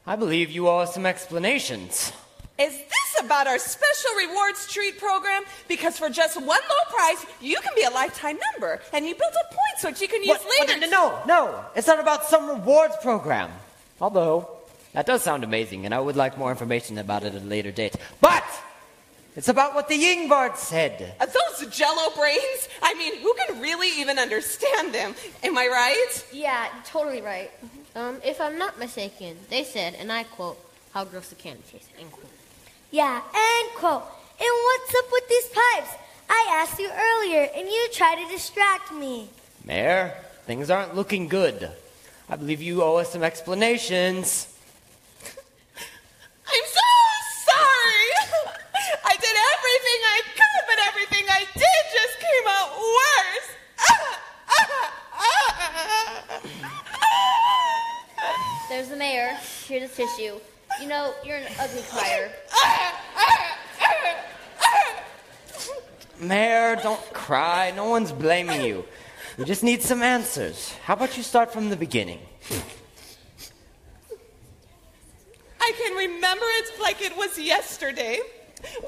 [0.06, 2.12] I believe you owe us some explanations.
[2.58, 5.42] Is this about our special rewards treat program?
[5.68, 9.32] Because for just one low price, you can be a lifetime member, and you build
[9.38, 10.68] up points which you can use What?
[10.68, 10.86] later.
[10.86, 11.64] No, no, no.
[11.74, 13.50] It's not about some rewards program.
[14.00, 14.55] Although,
[14.96, 17.70] that does sound amazing, and I would like more information about it at a later
[17.70, 17.94] date.
[18.22, 18.42] But,
[19.36, 21.14] it's about what the Yingbard said.
[21.20, 22.68] Uh, Those jello brains?
[22.80, 25.14] I mean, who can really even understand them?
[25.44, 26.24] Am I right?
[26.32, 27.50] Yeah, you're totally right.
[27.94, 30.58] Um, if I'm not mistaken, they said, and I quote,
[30.94, 32.32] how gross the candy tastes, end quote.
[32.90, 34.02] Yeah, end quote.
[34.40, 35.90] And what's up with these pipes?
[36.30, 39.28] I asked you earlier, and you tried to distract me.
[39.62, 40.14] Mayor,
[40.46, 41.70] things aren't looking good.
[42.30, 44.55] I believe you owe us some explanations.
[46.48, 46.88] I'm so
[47.50, 48.10] sorry.
[49.04, 53.48] I did everything I could, but everything I did just came out worse.
[58.68, 59.36] There's the mayor.
[59.66, 60.40] Here's a tissue.
[60.80, 62.30] You know, you're an ugly crier.
[66.20, 67.72] Mayor, don't cry.
[67.74, 68.84] No one's blaming you.
[69.38, 70.72] We just need some answers.
[70.84, 72.20] How about you start from the beginning?
[75.66, 78.20] I can remember it like it was yesterday.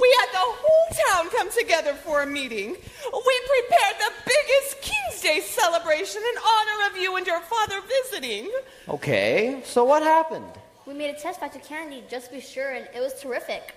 [0.01, 2.69] We had the whole town come together for a meeting.
[2.69, 8.49] We prepared the biggest King's Day celebration in honor of you and your father visiting.
[8.89, 10.53] Okay, so what happened?
[10.87, 13.75] We made a test batch of candy just to be sure, and it was terrific.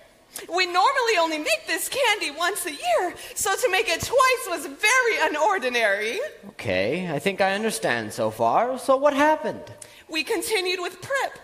[0.48, 4.66] We normally only make this candy once a year, so to make it twice was
[4.66, 6.18] very unordinary.
[6.50, 8.78] Okay, I think I understand so far.
[8.78, 9.64] So what happened?
[10.08, 11.40] We continued with prep.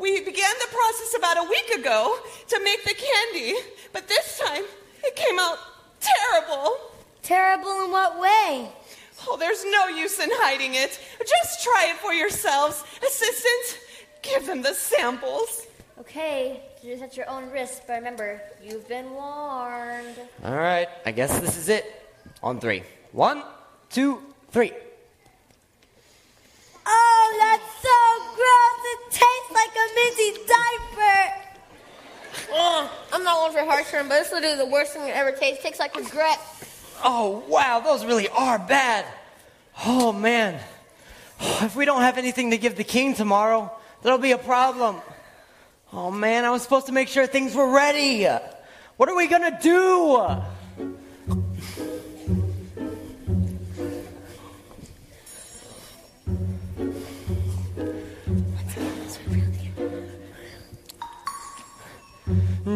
[0.00, 2.16] We began the process about a week ago
[2.48, 3.54] to make the candy,
[3.92, 4.64] but this time
[5.04, 5.58] it came out
[6.00, 6.78] terrible.
[7.22, 8.72] Terrible in what way?
[9.28, 10.98] Oh, there's no use in hiding it.
[11.18, 12.82] Just try it for yourselves.
[13.06, 13.84] Assistant,
[14.22, 15.66] give them the samples.
[15.98, 20.16] Okay, do this at your own risk, but remember, you've been warned.
[20.42, 21.84] All right, I guess this is it.
[22.42, 22.84] On three.
[23.12, 23.42] One,
[23.90, 24.72] two, three.
[26.92, 27.98] Oh, that's so
[28.38, 28.80] gross.
[28.92, 31.20] It tastes like a minty diaper.
[32.52, 35.32] Oh, I'm not one for harsh term, but this literally the worst thing it ever
[35.32, 35.62] tastes.
[35.62, 36.40] Tastes like regret.
[37.04, 39.06] Oh, wow, those really are bad.
[39.86, 40.60] Oh, man.
[41.62, 43.72] If we don't have anything to give the king tomorrow,
[44.02, 44.96] that'll be a problem.
[45.92, 48.26] Oh, man, I was supposed to make sure things were ready.
[48.96, 50.40] What are we going to do?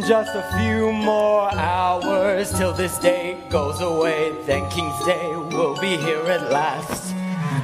[0.00, 4.34] Just a few more hours till this day goes away.
[4.44, 7.14] Then King's Day will be here at last.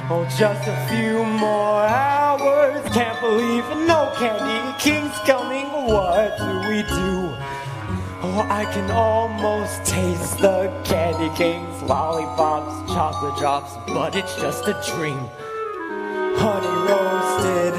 [0.09, 2.81] Oh, just a few more hours.
[2.93, 4.77] Can't believe it, no candy.
[4.79, 5.65] King's coming.
[5.71, 7.35] What do we do?
[8.23, 14.81] Oh, I can almost taste the candy king's lollipops, chocolate drops, but it's just a
[14.95, 15.19] dream.
[16.37, 17.73] Honey roasted,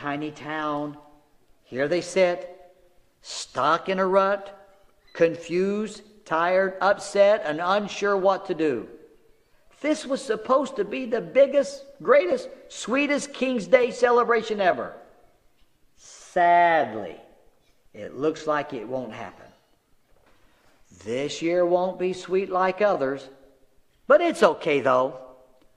[0.00, 0.96] tiny town.
[1.64, 2.58] Here they sit,
[3.20, 4.56] stuck in a rut,
[5.12, 8.88] confused, tired, upset, and unsure what to do.
[9.82, 14.94] This was supposed to be the biggest, greatest, sweetest King's Day celebration ever.
[15.96, 17.16] Sadly,
[17.92, 19.46] it looks like it won't happen.
[21.04, 23.28] This year won't be sweet like others,
[24.06, 25.18] but it's okay though.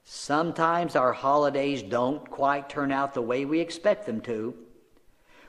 [0.03, 4.53] Sometimes our holidays don't quite turn out the way we expect them to.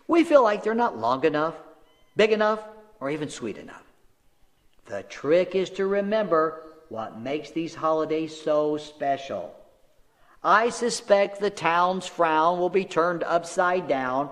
[0.07, 1.55] We feel like they're not long enough,
[2.17, 2.61] big enough,
[3.01, 3.83] or even sweet enough.
[4.87, 9.55] The trick is to remember what makes these holidays so special.
[10.43, 14.31] I suspect the town's frown will be turned upside down,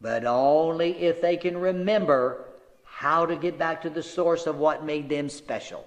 [0.00, 2.44] but only if they can remember
[2.84, 5.86] how to get back to the source of what made them special.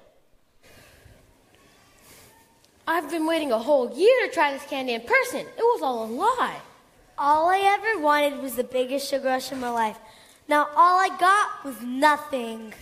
[2.88, 5.42] I've been waiting a whole year to try this candy in person.
[5.42, 6.60] It was all a lie.
[7.18, 9.98] All I ever wanted was the biggest sugar rush in my life.
[10.48, 12.74] Now all I got was nothing.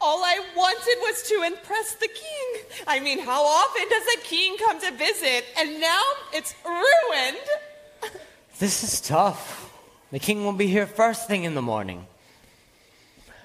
[0.00, 2.84] All I wanted was to impress the king.
[2.86, 5.44] I mean, how often does a king come to visit?
[5.58, 6.00] And now
[6.32, 8.14] it's ruined.
[8.58, 9.70] This is tough.
[10.12, 12.06] The king will be here first thing in the morning.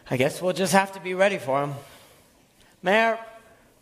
[0.09, 1.73] I guess we'll just have to be ready for him.
[2.83, 3.17] Mayor,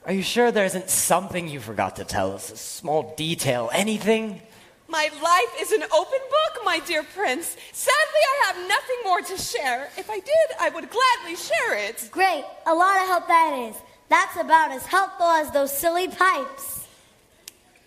[0.06, 2.52] are you sure there isn't something you forgot to tell us?
[2.52, 4.42] A small detail, anything?
[4.88, 7.56] My life is an open book, my dear prince.
[7.72, 9.90] Sadly, I have nothing more to share.
[9.98, 12.10] If I did, I would gladly share it.
[12.12, 13.76] Great, a lot of help that is.
[14.10, 16.86] That's about as helpful as those silly pipes.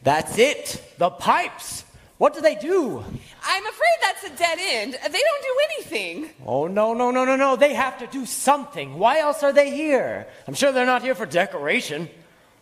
[0.02, 0.94] That's it.
[0.98, 1.84] The pipes.
[2.18, 3.04] What do they do?
[3.44, 4.92] I'm afraid that's a dead end.
[4.94, 6.30] They don't do anything.
[6.46, 7.56] Oh, no, no, no, no, no.
[7.56, 8.98] They have to do something.
[8.98, 10.26] Why else are they here?
[10.48, 12.08] I'm sure they're not here for decoration.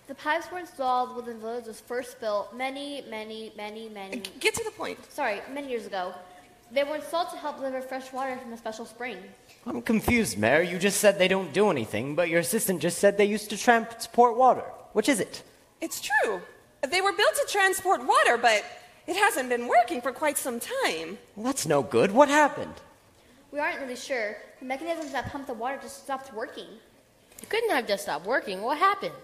[0.08, 4.22] The pipes were installed when the village was first built many, many, many, many.
[4.40, 4.98] Get to the point.
[5.12, 6.12] Sorry, many years ago.
[6.72, 9.18] They were installed to help deliver fresh water from a special spring.
[9.66, 10.62] I'm confused, Mayor.
[10.62, 13.56] You just said they don't do anything, but your assistant just said they used to
[13.56, 14.64] transport water.
[14.92, 15.44] Which is it?
[15.80, 16.40] It's true.
[16.90, 18.64] They were built to transport water, but
[19.06, 21.18] it hasn't been working for quite some time.
[21.36, 22.12] Well, that's no good.
[22.12, 22.74] What happened?
[23.50, 24.36] We aren't really sure.
[24.58, 26.66] The mechanisms that pump the water just stopped working.
[27.42, 28.62] It couldn't have just stopped working.
[28.62, 29.14] What happened?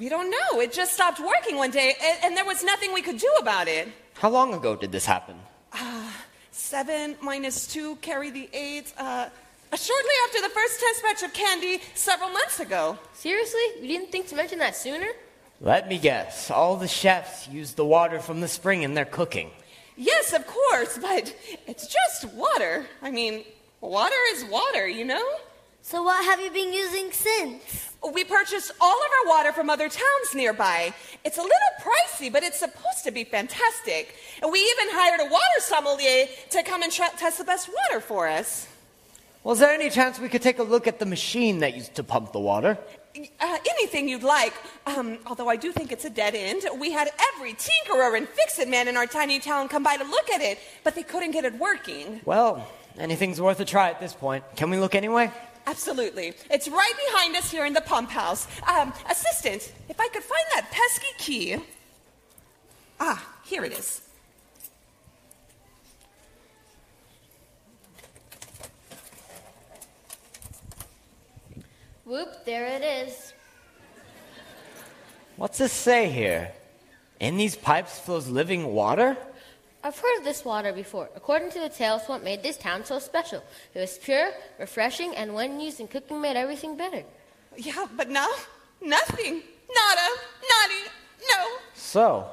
[0.00, 0.60] We don't know.
[0.60, 3.68] It just stopped working one day, and, and there was nothing we could do about
[3.68, 3.88] it.
[4.14, 5.36] How long ago did this happen?
[5.72, 6.10] Uh,
[6.50, 8.92] seven minus two, carry the eight.
[8.98, 9.28] Uh,
[9.70, 12.98] shortly after the first test batch of candy several months ago.
[13.14, 13.60] Seriously?
[13.80, 15.06] You didn't think to mention that sooner?
[15.60, 16.50] Let me guess.
[16.50, 19.50] All the chefs use the water from the spring in their cooking.
[19.96, 21.34] Yes, of course, but
[21.66, 22.84] it's just water.
[23.00, 23.44] I mean,
[23.80, 25.24] water is water, you know?
[25.80, 27.94] So what have you been using since?
[28.12, 30.92] We purchased all of our water from other towns nearby.
[31.24, 34.14] It's a little pricey, but it's supposed to be fantastic.
[34.42, 38.00] And we even hired a water sommelier to come and tra- test the best water
[38.00, 38.68] for us.
[39.42, 41.94] Well, is there any chance we could take a look at the machine that used
[41.94, 42.76] to pump the water?
[43.40, 44.54] Uh, anything you'd like.
[44.86, 46.62] Um, although I do think it's a dead end.
[46.78, 50.30] We had every tinkerer and fix-it man in our tiny town come by to look
[50.30, 52.20] at it, but they couldn't get it working.
[52.24, 52.66] Well,
[52.98, 54.44] anything's worth a try at this point.
[54.56, 55.30] Can we look anyway?
[55.66, 56.34] Absolutely.
[56.50, 58.46] It's right behind us here in the pump house.
[58.68, 61.56] Um, assistant, if I could find that pesky key.
[63.00, 64.05] Ah, here it is.
[72.06, 73.32] Whoop, there it is.
[75.34, 76.52] What's this say here?
[77.18, 79.16] In these pipes flows living water?
[79.82, 81.10] I've heard of this water before.
[81.16, 83.42] According to the tales, what made this town so special.
[83.74, 84.30] It was pure,
[84.60, 87.02] refreshing, and when used in cooking, made everything better.
[87.56, 88.28] Yeah, but now,
[88.80, 89.42] nothing.
[89.68, 90.08] Nada.
[90.52, 90.90] Naughty.
[91.28, 91.58] No.
[91.74, 92.30] So,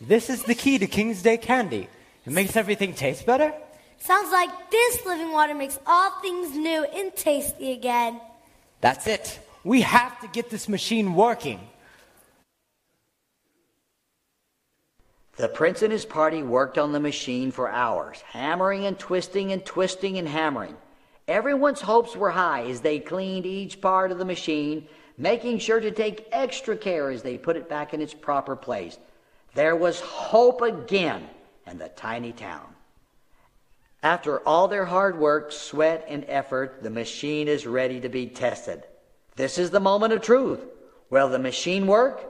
[0.00, 1.88] this is the key to King's Day candy.
[2.26, 3.52] It makes everything taste better?
[3.98, 8.20] Sounds like this living water makes all things new and tasty again.
[8.82, 9.40] That's it.
[9.64, 11.60] We have to get this machine working.
[15.36, 19.64] The prince and his party worked on the machine for hours, hammering and twisting and
[19.64, 20.76] twisting and hammering.
[21.28, 25.92] Everyone's hopes were high as they cleaned each part of the machine, making sure to
[25.92, 28.98] take extra care as they put it back in its proper place.
[29.54, 31.28] There was hope again
[31.68, 32.71] in the tiny town.
[34.02, 38.82] After all their hard work, sweat, and effort, the machine is ready to be tested.
[39.36, 40.60] This is the moment of truth.
[41.08, 42.20] Will the machine work?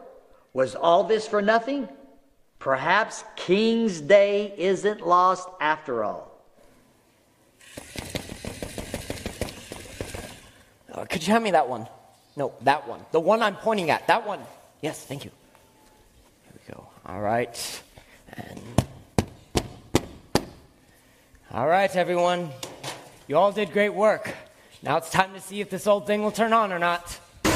[0.52, 1.88] Was all this for nothing?
[2.58, 6.30] Perhaps King's Day isn't lost after all.
[10.92, 11.88] Uh, could you hand me that one?
[12.36, 13.00] No, that one.
[13.12, 14.06] The one I'm pointing at.
[14.08, 14.40] That one.
[14.82, 15.30] Yes, thank you.
[16.44, 16.86] Here we go.
[17.06, 17.82] All right.
[18.34, 18.81] And
[21.54, 22.48] All right, everyone.
[23.28, 24.34] You all did great work.
[24.82, 27.20] Now it's time to see if this old thing will turn on or not.
[27.44, 27.50] Oh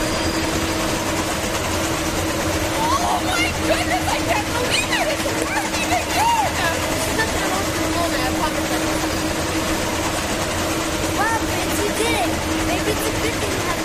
[3.24, 5.16] my goodness, I can't believe it!
[5.16, 6.44] It's working again!
[11.16, 12.28] Wow, Prince, you did it.
[12.68, 13.80] Maybe it's a good thing have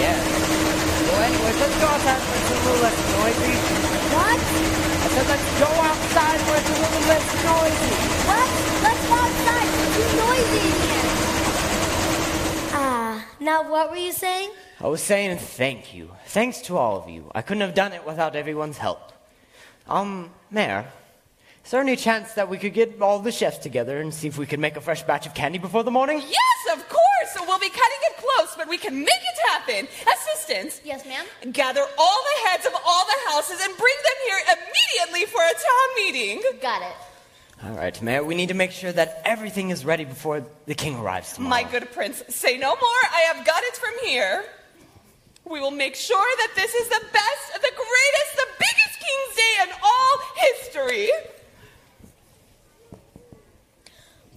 [0.00, 0.16] Yeah.
[1.04, 3.97] Well, anyways, let's go outside it's a little less noisy.
[4.18, 4.40] What?
[4.40, 7.94] I said let's go outside where it's a little less noisy.
[8.30, 8.48] What?
[8.86, 9.68] Let's go outside.
[9.78, 11.08] It's too noisy in here.
[12.74, 14.50] Ah, now what were you saying?
[14.80, 16.10] I was saying thank you.
[16.26, 17.30] Thanks to all of you.
[17.34, 19.12] I couldn't have done it without everyone's help.
[19.88, 20.86] Um, Mayor,
[21.68, 24.38] is there any chance that we could get all the chefs together and see if
[24.38, 26.16] we could make a fresh batch of candy before the morning?
[26.26, 27.46] Yes, of course!
[27.46, 29.86] We'll be cutting it close, but we can make it happen.
[30.10, 31.26] Assistants, Yes, ma'am.
[31.52, 35.52] gather all the heads of all the houses and bring them here immediately for a
[35.52, 36.42] town meeting.
[36.62, 36.96] Got it.
[37.62, 40.96] All right, Mayor, we need to make sure that everything is ready before the king
[40.96, 41.50] arrives tomorrow.
[41.50, 43.02] My good prince, say no more.
[43.12, 44.42] I have got it from here.
[45.44, 49.64] We will make sure that this is the best, the greatest, the biggest King's Day
[49.64, 51.10] in all history.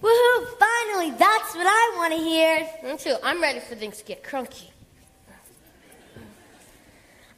[0.02, 0.58] Woohoo!
[0.58, 2.68] Finally, that's what I want to hear.
[2.82, 3.16] Me too.
[3.22, 4.68] I'm ready for things to get crunky.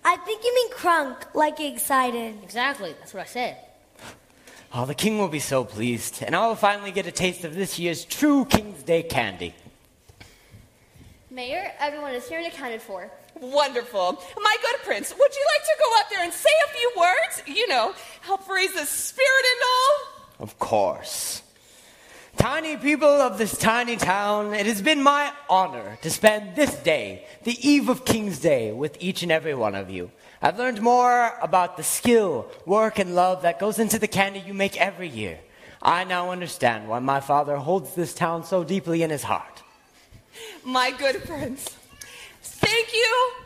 [0.03, 2.43] I think you mean crunk, like excited.
[2.43, 2.95] Exactly.
[2.99, 3.57] That's what I said.
[4.73, 7.55] Oh, the king will be so pleased, and I will finally get a taste of
[7.55, 9.55] this year's true King's Day candy.
[11.31, 13.11] Mayor, everyone is here and accounted for.
[13.41, 14.23] Wonderful.
[14.37, 17.59] My good prince, would you like to go up there and say a few words?
[17.59, 20.45] You know, help raise the spirit and all?
[20.45, 21.44] Of course.
[22.37, 27.25] Tiny people of this tiny town, it has been my honor to spend this day,
[27.45, 30.11] the eve of King's Day, with each and every one of you.
[30.43, 34.53] I've learned more about the skill, work, and love that goes into the candy you
[34.53, 35.39] make every year.
[35.81, 39.63] I now understand why my father holds this town so deeply in his heart.
[40.65, 41.77] My good friends,
[42.43, 43.44] thank you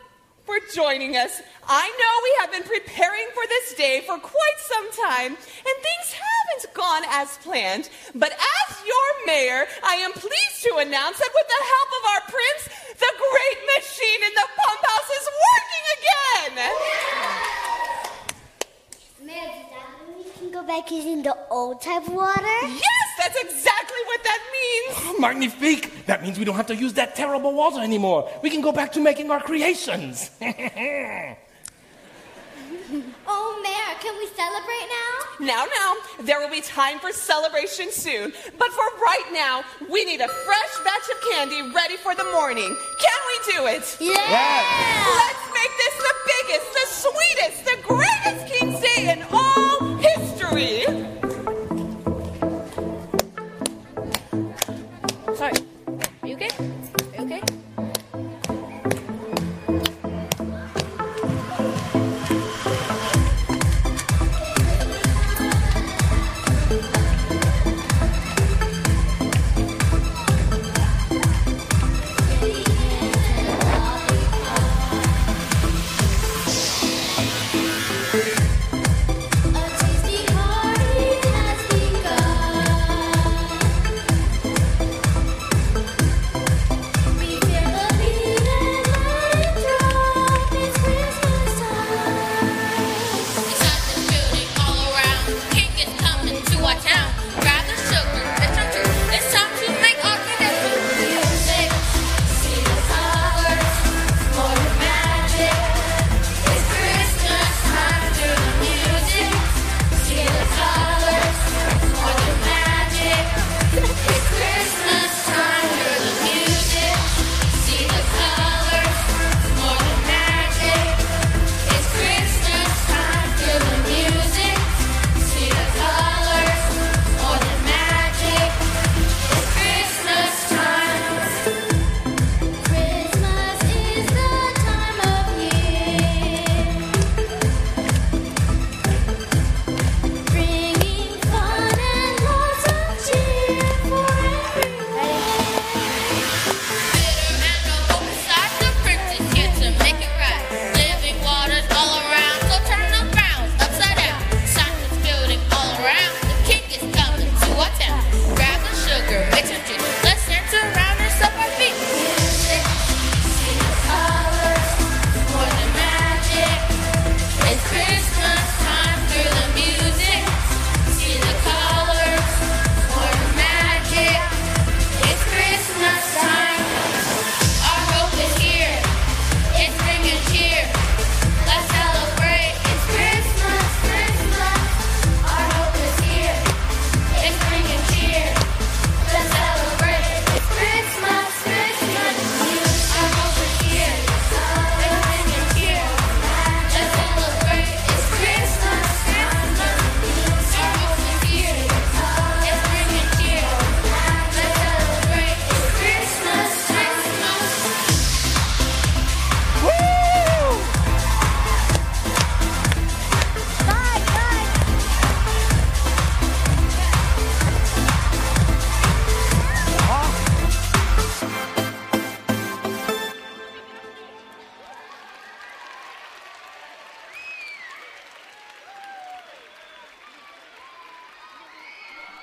[0.49, 1.41] for joining us.
[1.67, 6.07] I know we have been preparing for this day for quite some time, and things
[6.17, 7.89] haven't gone as planned.
[8.15, 12.21] But as your mayor, I am pleased to announce that with the help of our
[12.33, 12.63] prince,
[12.97, 16.53] the great machine in the pump house is working again.
[19.21, 22.57] Mayor, does that mean we can go back using the old type of water?
[22.65, 24.97] Yes, that's exactly what that means.
[25.01, 26.05] Oh, magnifique!
[26.07, 28.29] That means we don't have to use that terrible water anymore.
[28.41, 30.31] We can go back to making our creations.
[33.27, 35.45] Oh, Mayor, can we celebrate now?
[35.45, 38.33] Now, now, there will be time for celebration soon.
[38.57, 42.75] But for right now, we need a fresh batch of candy ready for the morning.
[42.99, 43.97] Can we do it?
[43.99, 44.65] Yeah!
[45.21, 51.18] Let's make this the biggest, the sweetest, the greatest King's Day in all history.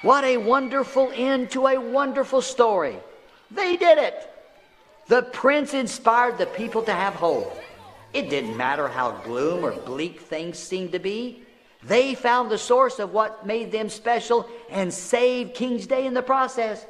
[0.07, 2.97] What a wonderful end to a wonderful story.
[3.51, 4.31] They did it.
[5.09, 7.53] The prince inspired the people to have hope.
[8.13, 11.43] It didn't matter how gloom or bleak things seemed to be.
[11.83, 16.23] They found the source of what made them special and saved King's Day in the
[16.23, 16.87] process.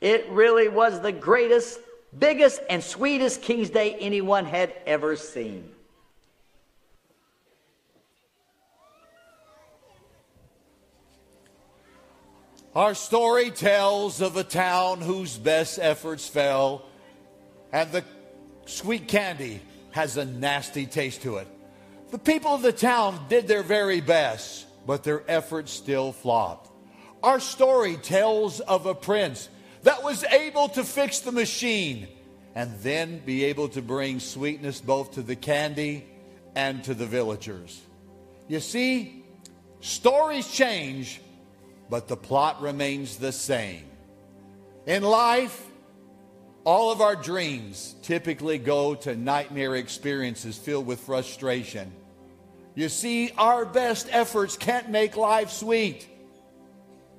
[0.00, 1.80] It really was the greatest,
[2.18, 5.70] biggest, and sweetest King's Day anyone had ever seen.
[12.78, 16.84] Our story tells of a town whose best efforts fell,
[17.72, 18.04] and the
[18.66, 19.60] sweet candy
[19.90, 21.48] has a nasty taste to it.
[22.12, 26.70] The people of the town did their very best, but their efforts still flopped.
[27.20, 29.48] Our story tells of a prince
[29.82, 32.06] that was able to fix the machine
[32.54, 36.06] and then be able to bring sweetness both to the candy
[36.54, 37.82] and to the villagers.
[38.46, 39.24] You see,
[39.80, 41.20] stories change,
[41.88, 43.84] but the plot remains the same.
[44.86, 45.64] In life,
[46.64, 51.92] all of our dreams typically go to nightmare experiences filled with frustration.
[52.74, 56.06] You see, our best efforts can't make life sweet.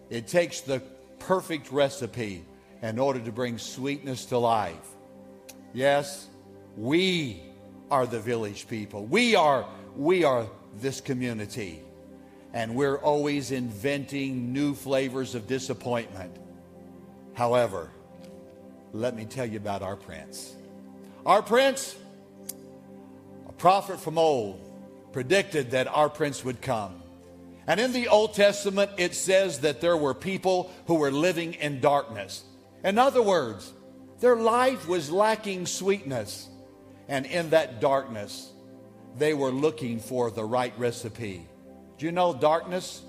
[0.09, 0.81] It takes the
[1.19, 2.45] perfect recipe
[2.81, 4.75] in order to bring sweetness to life.
[5.73, 6.27] Yes,
[6.77, 7.41] we
[7.91, 9.05] are the village people.
[9.05, 11.81] We are we are this community.
[12.53, 16.35] And we're always inventing new flavors of disappointment.
[17.33, 17.91] However,
[18.91, 20.55] let me tell you about our prince.
[21.25, 21.95] Our prince,
[23.47, 24.59] a prophet from old,
[25.11, 27.01] predicted that our prince would come.
[27.67, 31.81] And in the Old Testament, it says that there were people who were living in
[31.81, 32.43] darkness.
[32.83, 33.71] In other words,
[34.19, 36.47] their life was lacking sweetness.
[37.07, 38.51] And in that darkness,
[39.17, 41.47] they were looking for the right recipe.
[41.99, 43.01] Do you know darkness?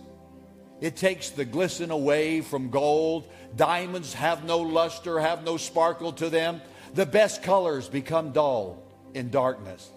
[0.81, 3.31] It takes the glisten away from gold.
[3.55, 6.61] Diamonds have no luster, have no sparkle to them.
[6.95, 8.83] The best colors become dull
[9.15, 9.89] in darkness.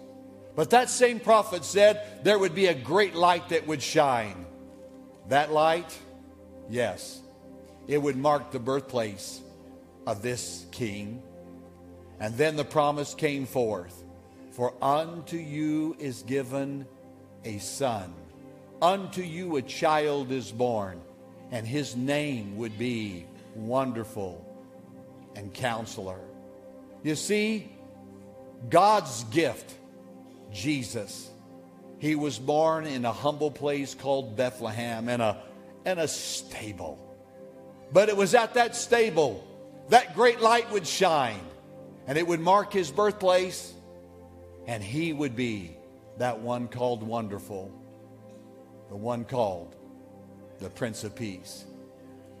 [0.54, 4.46] But that same prophet said there would be a great light that would shine.
[5.28, 5.98] That light,
[6.70, 7.20] yes,
[7.88, 9.40] it would mark the birthplace
[10.06, 11.20] of this king.
[12.20, 14.04] And then the promise came forth
[14.52, 16.86] For unto you is given
[17.44, 18.14] a son,
[18.84, 21.00] unto you a child is born,
[21.50, 23.24] and his name would be
[23.54, 24.44] Wonderful
[25.34, 26.20] and Counselor.
[27.02, 27.72] You see,
[28.68, 29.72] God's gift,
[30.52, 31.30] Jesus,
[31.98, 35.42] he was born in a humble place called Bethlehem in a,
[35.86, 36.98] in a stable.
[37.90, 39.42] But it was at that stable
[39.88, 41.40] that great light would shine
[42.06, 43.72] and it would mark his birthplace
[44.66, 45.74] and he would be
[46.18, 47.72] that one called Wonderful,
[48.88, 49.76] the one called
[50.60, 51.64] the Prince of Peace.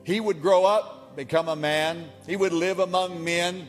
[0.04, 3.68] He would grow up, become a man, he would live among men,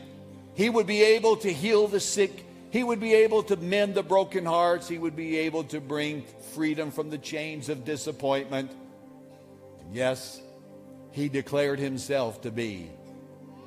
[0.56, 2.44] he would be able to heal the sick.
[2.70, 4.88] He would be able to mend the broken hearts.
[4.88, 6.24] He would be able to bring
[6.54, 8.72] freedom from the chains of disappointment.
[9.92, 10.40] Yes,
[11.12, 12.90] he declared himself to be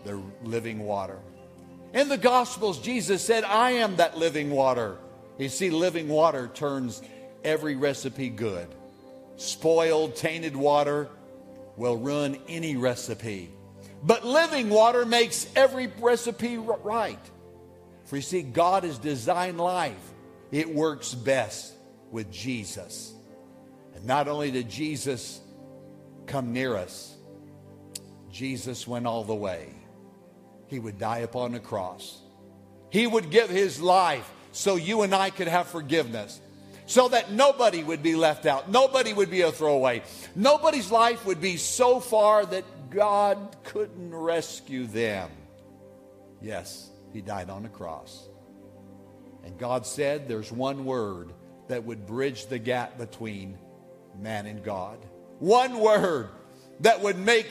[0.04, 1.20] the living water.
[1.94, 4.98] In the Gospels, Jesus said, I am that living water.
[5.38, 7.02] You see, living water turns
[7.44, 8.68] every recipe good.
[9.40, 11.08] Spoiled, tainted water
[11.78, 13.50] will ruin any recipe.
[14.04, 17.20] But living water makes every recipe right.
[18.04, 20.14] For you see, God has designed life,
[20.52, 21.74] it works best
[22.12, 23.14] with Jesus.
[23.96, 25.40] And not only did Jesus
[26.26, 27.16] come near us,
[28.30, 29.70] Jesus went all the way.
[30.68, 32.20] He would die upon the cross.
[32.90, 36.42] He would give his life so you and I could have forgiveness.
[36.90, 38.72] So that nobody would be left out.
[38.72, 40.02] Nobody would be a throwaway.
[40.36, 45.30] Nobody's life would be so far that God couldn't rescue them.
[46.42, 48.28] Yes, he died on the cross.
[49.44, 51.32] And God said there's one word
[51.68, 53.60] that would bridge the gap between
[54.20, 54.98] man and God.
[55.38, 56.30] One word
[56.80, 57.46] that would make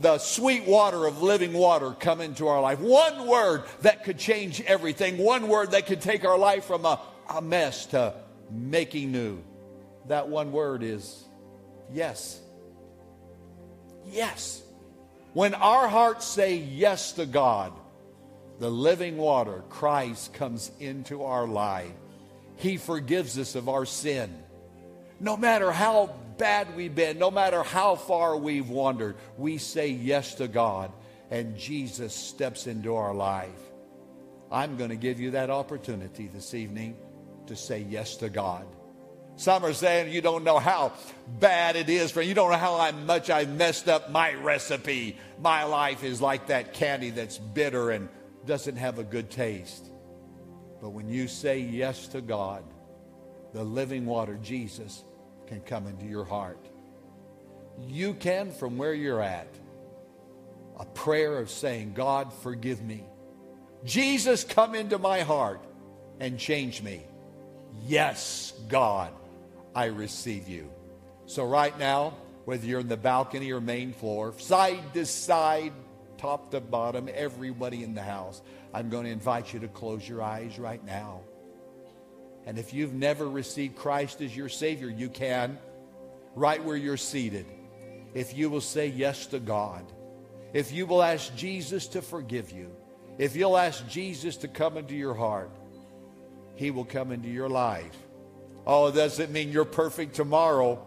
[0.00, 2.80] the sweet water of living water come into our life.
[2.80, 5.18] One word that could change everything.
[5.18, 7.00] One word that could take our life from a,
[7.32, 8.14] a mess to
[8.52, 9.38] making new.
[10.08, 11.24] That one word is
[11.92, 12.40] yes.
[14.10, 14.62] Yes.
[15.32, 17.72] When our hearts say yes to God,
[18.58, 21.90] the living water, Christ, comes into our life.
[22.56, 24.32] He forgives us of our sin.
[25.18, 30.34] No matter how bad we've been, no matter how far we've wandered, we say yes
[30.36, 30.92] to God,
[31.30, 33.48] and Jesus steps into our life.
[34.50, 36.96] I'm going to give you that opportunity this evening
[37.52, 38.66] to say yes to God.
[39.36, 40.92] Some are saying you don't know how
[41.38, 45.18] bad it is for you don't know how much I messed up my recipe.
[45.38, 48.08] My life is like that candy that's bitter and
[48.46, 49.90] doesn't have a good taste.
[50.80, 52.64] But when you say yes to God,
[53.52, 55.04] the living water, Jesus,
[55.46, 56.66] can come into your heart.
[57.86, 59.48] You can, from where you're at,
[60.78, 63.04] a prayer of saying, God, forgive me.
[63.84, 65.62] Jesus, come into my heart
[66.20, 67.02] and change me.
[67.86, 69.12] Yes, God,
[69.74, 70.70] I receive you.
[71.26, 75.72] So, right now, whether you're in the balcony or main floor, side to side,
[76.18, 78.42] top to bottom, everybody in the house,
[78.74, 81.20] I'm going to invite you to close your eyes right now.
[82.46, 85.58] And if you've never received Christ as your Savior, you can,
[86.34, 87.46] right where you're seated.
[88.14, 89.84] If you will say yes to God,
[90.52, 92.70] if you will ask Jesus to forgive you,
[93.18, 95.50] if you'll ask Jesus to come into your heart,
[96.62, 97.96] He will come into your life.
[98.64, 100.80] Oh, it doesn't mean you're perfect tomorrow,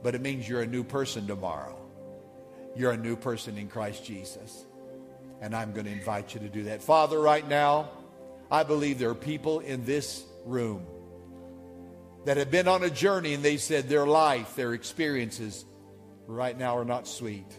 [0.00, 1.76] but it means you're a new person tomorrow.
[2.76, 4.64] You're a new person in Christ Jesus.
[5.40, 6.84] And I'm going to invite you to do that.
[6.84, 7.90] Father, right now,
[8.48, 10.86] I believe there are people in this room
[12.24, 15.64] that have been on a journey and they said their life, their experiences
[16.28, 17.52] right now are not sweet.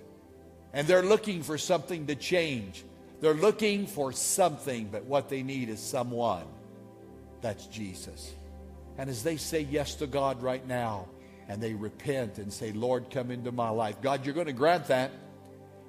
[0.72, 2.86] And they're looking for something to change.
[3.20, 6.46] They're looking for something, but what they need is someone.
[7.42, 8.34] That's Jesus.
[8.98, 11.08] And as they say yes to God right now,
[11.48, 14.88] and they repent and say, Lord, come into my life, God, you're going to grant
[14.88, 15.12] that,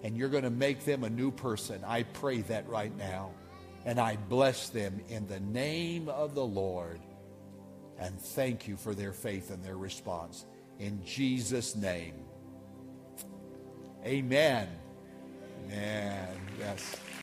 [0.02, 1.82] and you're going to make them a new person.
[1.86, 3.32] I pray that right now.
[3.84, 7.00] And I bless them in the name of the Lord.
[7.98, 10.46] And thank you for their faith and their response.
[10.78, 12.14] In Jesus' name.
[14.04, 14.68] Amen.
[15.66, 16.28] Amen.
[16.58, 16.96] Yes.